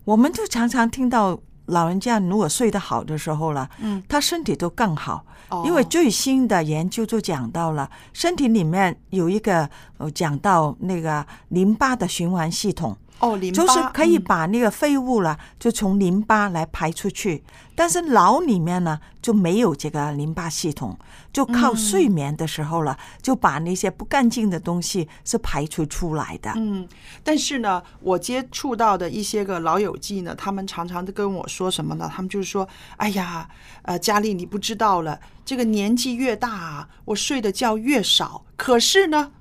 [0.05, 5.25] 我们就常常听到老人家如果睡得好的时候了，嗯，他身体都更好。
[5.49, 5.63] 哦。
[5.67, 14.25] 因为最新的研究就讲到了，身体里面有一个呃讲到那个淋巴的循环系统，哦，淋巴就是可以嗯。
[14.25, 17.43] 把那个废物了，就从淋巴来排出去。
[17.75, 20.99] 但是脑里面呢就没有这个淋巴系统，
[21.37, 26.51] 就靠嗯睡眠的时候了，就把那些不干净的东西是排除出来的。
[26.57, 26.89] 嗯，
[27.23, 32.11] 但是呢，我接触到的一些个老友记呢，他们常常都跟我说什么呢？
[32.11, 32.67] 他们就是说，
[32.97, 33.47] 哎呀，
[33.83, 39.33] 呃，佳丽你不知道了，这个年纪越大啊，我睡的觉越少，可是呢，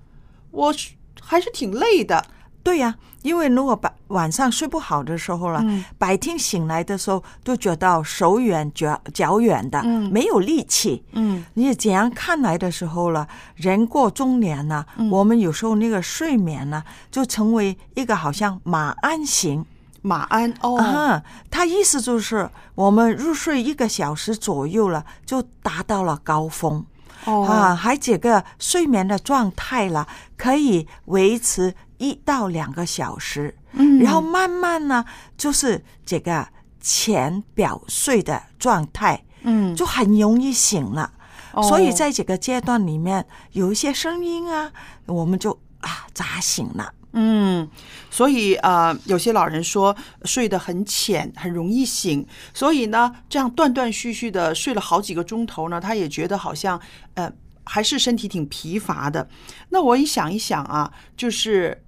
[0.52, 0.76] 我
[1.22, 2.26] 还是挺累的。
[2.62, 11.04] 对呀、因为如果白晚上睡不好的时候了，嗯白天醒来的时候都觉得手软脚脚软的，嗯没有力气。
[11.14, 19.66] 嗯你怎样看来的时候了，人过中年呢，嗯我们有时候那个睡眠呢，就成为一个好像马鞍形。
[20.04, 26.86] 马鞍哦，啊，他意思就是我们入睡一个小时左右了，就达到了高峰。
[27.26, 30.08] 哦啊，还这个睡眠的状态了，
[30.38, 35.06] 可以维持一到两个小时，嗯然后慢慢呢，
[35.38, 36.48] 就是这个
[36.82, 41.12] 浅表睡的状态，嗯就很容易醒了。
[41.54, 44.72] 哦所以在这个阶段里面，有一些声音啊，
[45.06, 46.94] 我们就啊扎醒了。
[47.14, 47.66] 嗯，
[48.12, 56.78] 所以呃，有些老人说睡得很浅，很容易醒，所以呢，这样断断续续的睡了好几个钟头呢，他也觉得好像
[57.14, 57.32] 呃
[57.64, 59.26] 还是身体挺疲乏的。
[59.70, 61.85] 那我一想一想啊，就是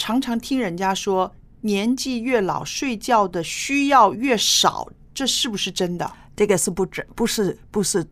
[0.00, 1.30] 常常听人家说，
[1.60, 6.10] 年纪越老，睡觉的需要越少，这是不是真的？
[6.34, 8.02] 这个是不真，不是不是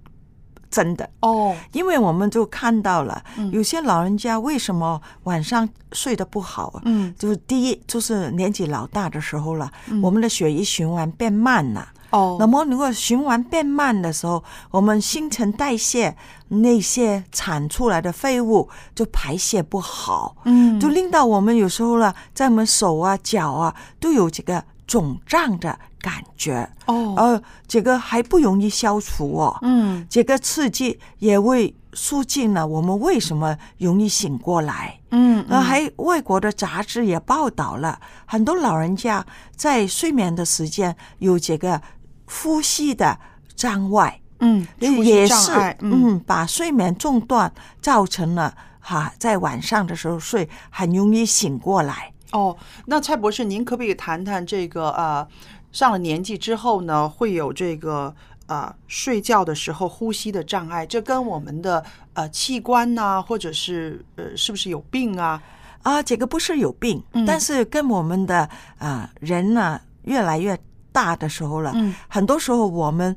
[0.69, 6.83] 真的哦，因为我们就看到了，有些老人家为什么晚上睡得不好啊？
[6.85, 9.73] 嗯，就是第一就是年纪老大的时候了，
[10.03, 11.89] 我们的血液循环变慢了。
[12.11, 16.17] 哦，那么如果循环变慢的时候，我们新陈代谢
[16.49, 26.69] 那些产出来的废物就排泄不好，嗯就令到我们有时候呢，在我们手啊、脚啊都有这个肿胀的感觉。
[26.87, 29.59] 哦，呃，这个还不容易消除哦。
[29.63, 34.99] 嗯这个刺激也会促进了我们为什么容易醒过来。
[35.11, 39.25] 嗯，那还外国的杂志也报道了，很多老人家
[39.57, 41.81] 在睡眠的时间有这个
[42.29, 43.19] 呼吸的
[43.57, 52.13] 障碍，嗯，也是嗯嗯，把睡眠中断，造成了哈、在晚上的时候睡很容易醒过来。
[52.33, 52.57] 哦，
[52.87, 55.27] 那蔡博士，您可不可以谈谈这个呃，
[55.73, 58.15] 上了年纪之后呢，会有这个
[58.47, 60.85] 呃睡觉的时候呼吸的障碍？
[60.85, 65.43] 这跟我们的呃器官呐、或者是呃是不是有病啊？
[65.83, 68.49] 啊，这个不是有病，嗯但是跟我们的
[68.79, 70.59] 啊、人呢越来越
[70.93, 71.95] 大的时候了，嗯。
[72.09, 73.17] 很多时候我们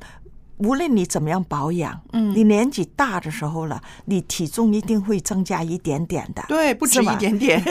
[0.57, 2.33] 无论你怎么样保养，嗯。
[2.35, 6.43] 你年纪大的时候了，你体重一定会增加一点点的。
[6.47, 7.61] 对，不止一点点。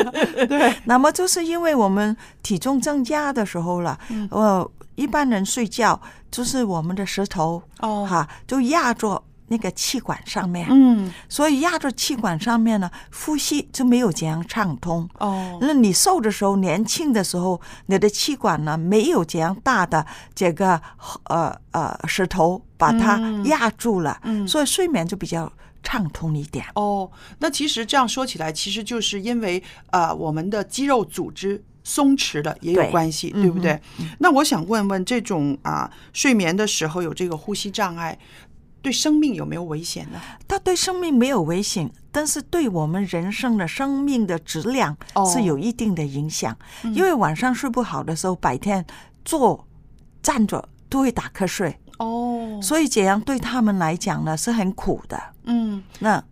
[0.48, 4.28] 对，那么就是因为我们体重增加的时候了，嗯。
[4.30, 6.00] 呃，一般人睡觉
[6.30, 8.06] 就是我们的舌头哦。
[8.08, 15.08] 哈就压着那个气管上面，嗯，所以压着气管上面呢，呼吸就没有这样畅通。
[15.18, 20.80] 哦，那你瘦的时候，年轻的时候，你的气管呢没有这样大的这个
[21.24, 23.44] 呃呃石头把它嗯。
[23.46, 24.46] 压住了，嗯。
[24.46, 26.64] 所以睡眠就比较畅通一点。
[26.76, 33.80] 哦，那其实这样说起来，其实就是因为呃我们的肌肉组织松弛了也有关系，嗯对不对？
[34.20, 38.16] 那我想问问，这种啊、睡眠的时候有这个呼吸障碍，
[38.82, 40.20] 对生命有没有危险呢？
[40.48, 46.56] 它对生命没有危险，但是对我们人生的生命的质量哦是有一定的影响。
[46.84, 48.84] 嗯因为晚上睡不好的时候，白天
[49.24, 49.66] 坐
[50.22, 55.20] 站着都会打瞌睡，哦，所以这样对他们来讲呢是很苦的。
[55.44, 56.22] 嗯，那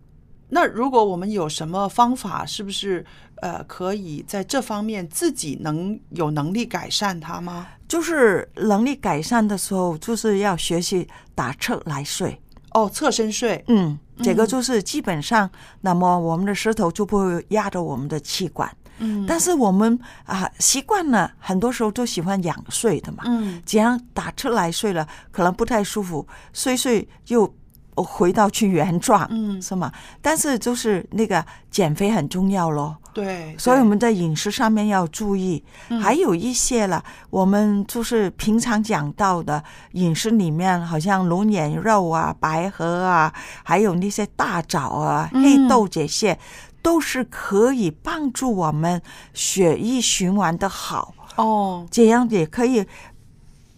[0.49, 3.05] 那如果我们有什么方法，是不是
[3.41, 7.67] 呃可以在这方面自己能有能力改善它吗？
[7.89, 12.41] 就是能力改善的时候，就是要学习打侧来睡。
[12.71, 15.49] 哦，侧身睡，嗯，这个就是基本上，
[15.81, 18.71] 那么我们的舌头就不会压着我们的气管。
[19.01, 23.23] 嗯但是我们啊习惯了，很多时候都喜欢仰睡的嘛。
[23.25, 27.51] 嗯这样打侧来睡了，可能不太舒服，睡睡又
[27.95, 29.91] 回到去原状，嗯是吗？
[30.21, 32.95] 但是就是那个减肥很重要咯。
[33.21, 35.99] 对，所以我们在饮食上面要注意，嗯。
[35.99, 45.43] 还有一些了，我们就是平常讲到的饮食里面，好像龙眼肉啊、白河啊，还有那些大枣啊、嗯。
[45.43, 46.39] 黑豆这些，
[46.81, 49.01] 都是可以帮助我们
[49.33, 52.85] 血液循环的好，哦，这样也可以。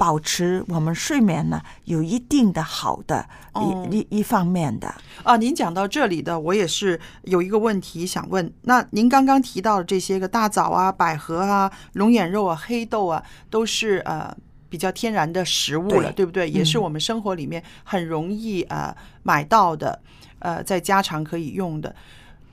[0.02, 3.24] 保持我们睡眠呢，有一定的好的
[3.54, 4.92] 哦一一一方面的，
[5.22, 8.52] 啊，您讲到这里的，我也是有一个问题想问。
[8.64, 14.36] 那您刚刚提到的这些个大枣啊、百合啊、龙眼肉啊、黑豆啊，都是呃
[14.70, 16.50] 比较天然的食物了，对对不对？
[16.50, 18.92] 也是嗯我们生活里面很容易呃
[19.22, 20.02] 买到的，
[20.40, 21.96] 呃，在家常可以用的。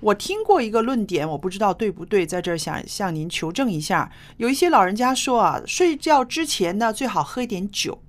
[0.01, 4.11] 我听过一个论点，我不知道对不对，在这儿想向您求证一下。
[4.37, 8.01] 有一些老人家说啊，睡觉之前呢，最好喝一点酒。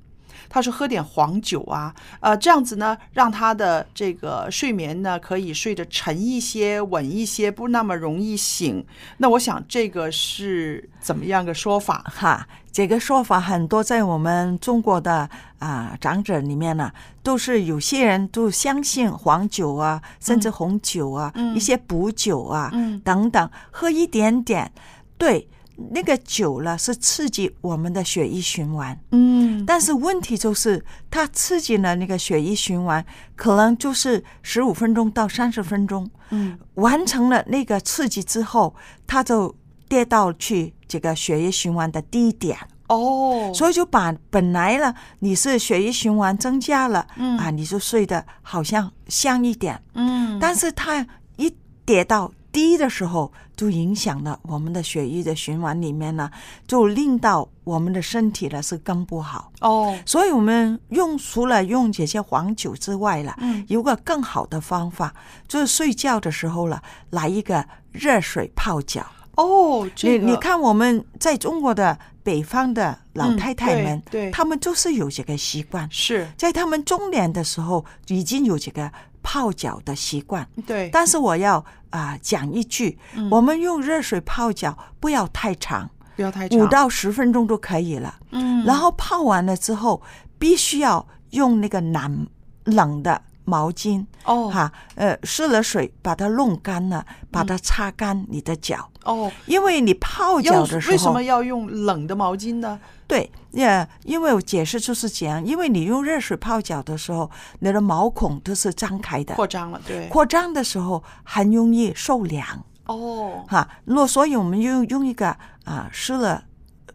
[0.51, 8.83] 他说喝点黄酒啊，呃，这样子呢，让他的这个睡眠呢可以睡得沉一些、稳一些，不那么容易醒。
[9.17, 12.03] 那我想这个是怎么样个说法？
[12.07, 12.47] 哈，
[12.79, 16.89] 这个说法很多，在我们中国的啊、长者里面呢，
[17.21, 21.53] 都是有些人都相信黄酒啊，甚至红酒啊，嗯。
[21.53, 22.97] 一些补酒啊、嗯。
[23.01, 24.71] 等等，喝一点点，
[25.17, 25.49] 对。
[25.91, 29.65] 那个酒了是刺激我们的血液循环，嗯。
[29.65, 33.05] 但是问题就是它刺激了那个血液循环，
[33.35, 36.57] 可能就是十五分钟到三十分钟，嗯。
[36.75, 38.73] 完成了那个刺激之后，
[39.05, 39.53] 它就
[39.89, 47.37] 跌到去这个血液循环的低点，哦，所以就把本来呢你是血液循环增加了，嗯。
[47.37, 50.37] 啊，你就睡得好像香一点，嗯。
[50.39, 56.29] 但是它一跌到低的时候，就影响了我们的血液的循环里面呢，
[56.67, 59.51] 就令到我们的身体呢是更不好。
[59.61, 63.65] 哦，所以我们用除了用这些黄酒之外了，嗯。
[63.67, 65.13] 有个更好的方法，
[65.47, 66.81] 就是睡觉的时候了，
[67.11, 69.05] 来一个热水泡脚。
[69.39, 70.25] 哦，这个。
[70.25, 74.31] 你你看我们在中国的北方的老嗯太太们，对对。
[74.31, 76.27] 他们就是有这个习惯，是。
[76.37, 78.91] 在他们中年的时候已经有这个
[79.23, 80.45] 泡脚的习惯。
[80.67, 83.29] 对，但是我要啊、讲一句，嗯。
[83.31, 86.59] 我们用热水泡脚不要太长，不要太长。
[86.59, 88.13] 五到十分钟就可以了。
[88.31, 88.63] 嗯。
[88.65, 90.01] 然后泡完了之后，
[90.37, 92.27] 必须要用那个冷
[92.65, 94.47] 冷的毛巾，哦。
[94.49, 102.79] 哈，呃，湿了水把它弄干了，把它擦干你的脚，哦，因为你泡脚的时候，为什么要用冷的毛巾呢？
[103.07, 107.29] 对，呃，因为我解释就是这样，因为你用热水泡脚的时候，
[107.59, 112.45] 你的毛孔都是张开的，扩张了，对，扩张的时候很容易受凉。
[112.85, 116.43] 哦，哈，那所以我们用用一个啊湿了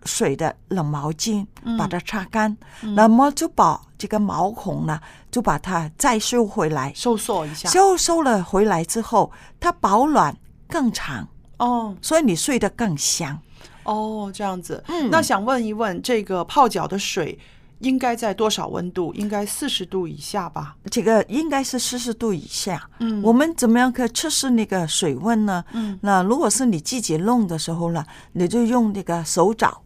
[0.05, 2.57] 水的冷毛巾嗯把它擦干，
[2.95, 5.01] 那么就把这个毛孔呢，
[5.31, 10.37] 就把它再收回来，收缩一下，收收了回来之后，它保暖
[10.69, 11.27] 更长，
[11.59, 13.39] 哦所以你睡得更香。
[13.85, 14.83] 哦，这样子。
[14.89, 17.39] 嗯那想问一问，这个泡脚的水
[17.81, 19.13] 应该在多少温度？
[19.13, 20.75] 应该四十度以下吧？
[20.91, 22.89] 这个应该是四十度以下。
[23.01, 25.63] 嗯我们怎么样可以测试那个水温呢？
[25.73, 29.81] 嗯，那如果是你自己弄的时候呢，你就用那个手爪。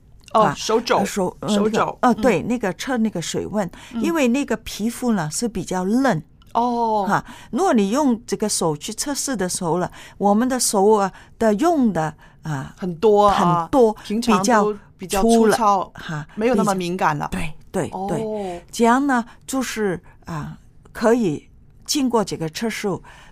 [0.54, 6.22] 手肘呃手手肘呃，嗯对，那个测那个水温，因为那个皮肤呢是比较嫩
[6.54, 7.24] 哦，哈。
[7.50, 17.28] 如果你用这个手去测试的时候了，我们的手啊的用的啊很多啊很多，平常比较比较粗糙哈，没有那么敏感了。
[17.30, 20.58] 对对对，哦，这样呢就是啊
[20.92, 21.48] 可以
[21.84, 22.88] 经过这个测试，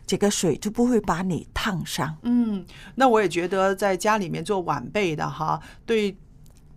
[0.06, 2.16] 这个水就不会把你烫伤。
[2.22, 6.16] 嗯，那我也觉得在家里面做晚辈的哈，对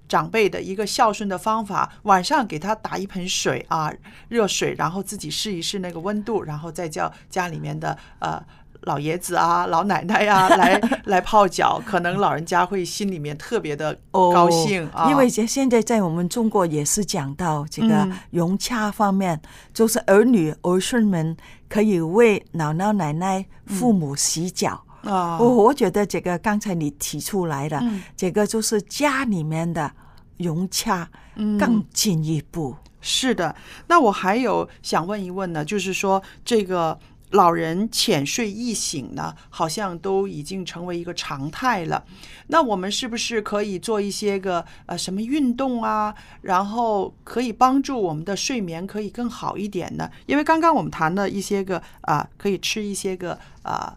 [0.09, 3.93] 长辈的一个孝顺的方法，晚上给他打一盆水啊，
[4.27, 8.43] 热水，然后自己试一试那个温度，然后再叫家里面的呃。
[8.83, 19.41] 老爷子啊，老奶奶呀、 来来泡脚，可能老人家会心里面特别的高兴啊，哦因为现现在在我们中国也是讲到这个嗯融洽方面，
[19.73, 21.35] 就是儿女儿孙们
[21.67, 24.81] 可以为姥姥奶奶、父母洗脚。
[25.03, 29.91] 啊，我我觉得这个刚才你提出来的，嗯这个就是家里面的
[30.37, 32.75] 融洽嗯更进一步。
[33.01, 33.55] 是的，
[33.87, 36.99] 那我还有想问一问呢，就是说这个
[37.31, 42.03] 老人浅睡易醒呢，好像都已经成为一个常态了。
[42.47, 50.09] 那我们是不是可以做一些个呃什么运动啊，然后可以帮助我们的睡眠可以更好一点呢？
[50.25, 53.95] 因为刚刚我们谈了一些个啊、可以吃一些个啊、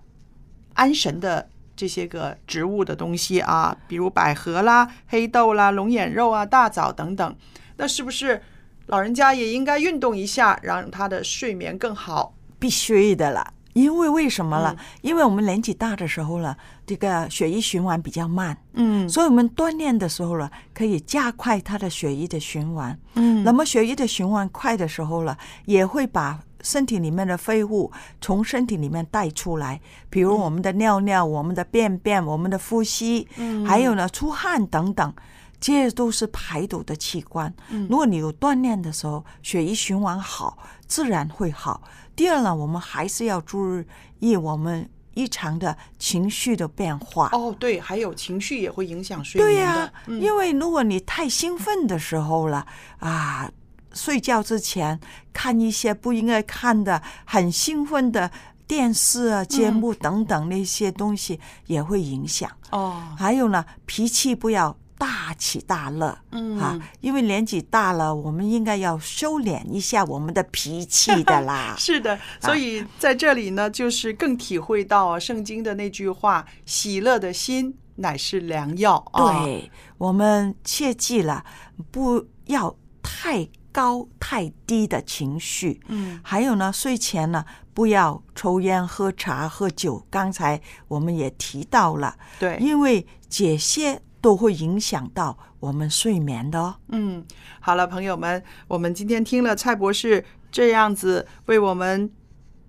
[0.74, 1.48] 安神的。
[1.74, 7.36] 这些个植物的东西啊，比如百合啦、黑豆啦、龙眼肉啊、大枣等等，
[7.78, 8.40] 那是不是
[8.86, 12.34] 老人家也应该运动一下，让他的睡眠更好？
[12.58, 13.54] 必须的啦。
[13.72, 14.76] 因为为什么嗯了？
[15.00, 16.56] 因为我们年纪大的时候了，
[16.86, 22.96] 这个血液循环比较慢，嗯所以我们锻炼的时候了，可以加快它的血液的循环。
[23.14, 35.12] 嗯那么血液的循环快的时候了，也会把身体里面的废物从身体里面带出来，比如我们的尿尿、我们的便便、我们的呼吸，嗯还有呢出汗等等。
[35.60, 37.52] 这些都是排毒的器官。
[37.70, 41.82] 嗯如果你有锻炼的时候，血液循环好，自然会好。
[42.16, 43.82] 第二呢，我们还是要注
[44.18, 47.28] 意我们异常的情绪的变化。
[47.32, 52.66] 哦，对，还有情绪也会影响睡眠对呀、因为如果你太兴奋的时候了
[52.98, 53.48] 啊，
[53.94, 54.98] 睡觉之前
[55.32, 58.30] 看一些不应该看的、很兴奋的
[58.66, 62.50] 电视啊、节嗯目等等那些东西，也会影响。
[62.70, 66.16] 哦，还有呢，脾气不要大起大落。
[66.30, 71.74] 嗯啊，因为年纪大了，我们应该要收敛一下我们的脾气的啦。
[71.78, 81.44] 是的，所以在这里呢，就是更体会到啊圣经的那句话：“喜乐的心乃是良药。”啊，对，我们切记了，
[81.90, 85.80] 不要太高太低的情绪。
[85.88, 87.44] 嗯，还有呢，睡前呢
[87.74, 90.06] 不要抽烟、喝茶、喝酒。
[90.10, 96.76] 刚才我们也提到了，对，因为这些都会影响到我们睡眠的哦。
[96.88, 97.24] 嗯，
[97.60, 102.12] 好了，朋友们，我们今天听了蔡博士这样子为我们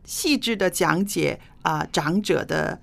[0.06, 2.82] 细致的讲解啊、长者的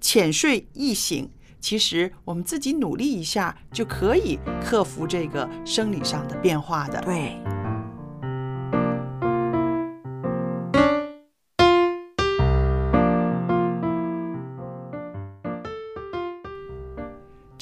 [0.00, 1.30] 浅睡易醒。
[1.60, 7.00] 其实我们自己努力一下就可以克服这个生理上的变化的。
[7.02, 7.40] 对。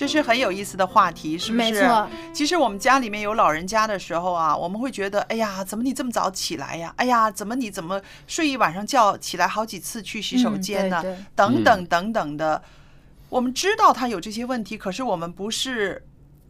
[0.01, 1.71] 这是很有意思的话题，是不是？
[1.73, 2.09] 没错。
[2.33, 6.91] 其实我们家里面有老人家的时候啊，我们会觉得，哎呀，怎么你这么早起来呀？
[6.97, 11.01] 哎呀，怎么你怎么睡一晚上觉，起来好几次去洗手间呢？
[11.01, 12.63] 嗯对对等等等等的。
[13.29, 16.03] 我们知道他有这些问题，可是我们不是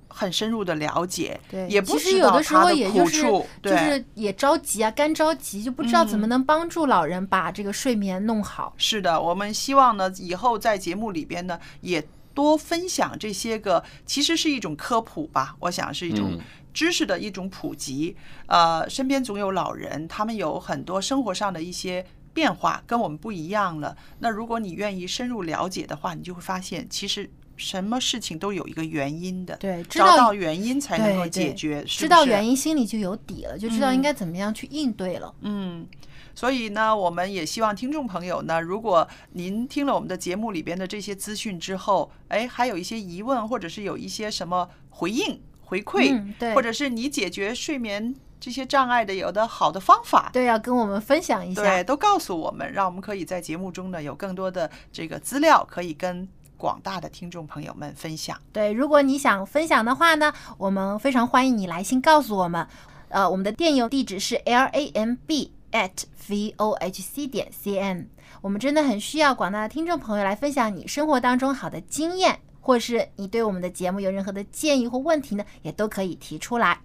[0.06, 3.76] 很深入的了解，对，也不知道有的时候他的苦也就是处，就。
[3.76, 8.72] 是也着急啊，干着急，就不知道怎么能帮助老人把这个睡眠弄好。
[8.76, 16.40] 是的，我们希望呢，以后在节目里边呢，也多分享这些个，其实是一种科普吧，我想是一种嗯
[16.72, 18.16] 知识的一种普及。
[18.46, 23.96] 呃，身边总有老人，他们有很多生活上的一些变化，跟我们不一样了。
[24.18, 27.30] 那如果你愿意深入了解的话，你就会发现，其实。
[27.56, 35.34] 什么事情都有一个原因的，对知道找到原因才能够对对解决，是知道原因，心里就有底了，就知道嗯应该怎么样去应对了。
[35.42, 35.86] 嗯，
[36.34, 50.30] 所以呢，我们也希望听众朋友呢，如果您听了我们的节目里边的这些资讯之后，哎，还有一些疑问，或者是有一些什么回应、回馈，嗯对或者是你解决睡眠这些障碍的有的好的方法。
[50.32, 51.62] 对，要跟我们分享一下。
[51.62, 58.38] 对，都告诉我们，让我们可以在节目中呢有更多的这个资料可以跟广大的听众朋友们分享。
[58.52, 62.66] 对，如果你想分享的话呢，我们非常欢迎你来信告诉我们。
[63.08, 68.08] 呃，我们的电邮地址是 l a m b at v o h c 点 c n。
[68.40, 76.80] 我们真的很需要广大的听众朋友来分享你生活当中好的经验，或是你对我们的节目有任何的建议或问题呢，也都可以提出来。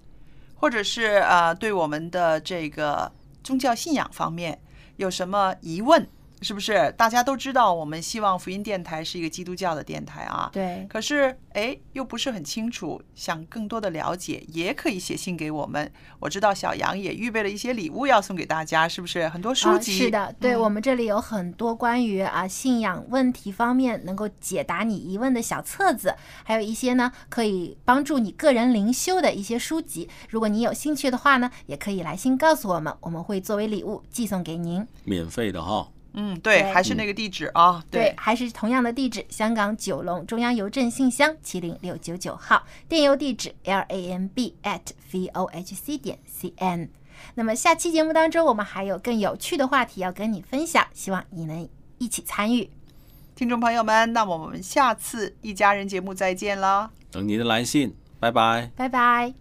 [0.55, 3.11] 或者是呃对我们的这个
[3.43, 4.59] 宗教信仰方面
[4.95, 6.07] 有什么疑问，
[6.41, 6.93] 是不是？
[6.97, 10.49] 大家都知道，我们希望福音电台是一个基督教的电台啊。
[10.53, 15.91] 对，可是哎，又不是很清楚，想更多的了解，也可以写信给我们。
[16.19, 19.27] 我知道小杨也预备了一些礼物要送给大家，是不是？
[19.29, 19.97] 很多书啊，籍。
[19.97, 30.09] 是的，对、嗯我们这里有很多关于啊信仰问题方面能够解答你疑问的小册子，还有一些呢可以帮助你个人灵修的一些书籍。
[30.29, 34.85] 如果你有兴趣的话呢，也可以来信告诉我们，我们会作为礼物寄送给您。
[35.03, 35.87] 免费的哈。
[36.15, 37.83] 嗯，对，对还是那个地址啊。
[37.91, 46.89] 对，还是同样的地址，香港九龙中央邮政信箱七零六九九号，电邮地址 l a m b at v o h c 点 c n。
[47.35, 52.69] 那么下期节目当中，我们还有更有趣的话题要跟你分享，希望你能一起参与。
[53.35, 56.89] 听众朋友们，那么我们下次一家人节目再见啦。
[57.11, 58.71] 等你的来信，拜拜。
[58.75, 59.33] 拜拜。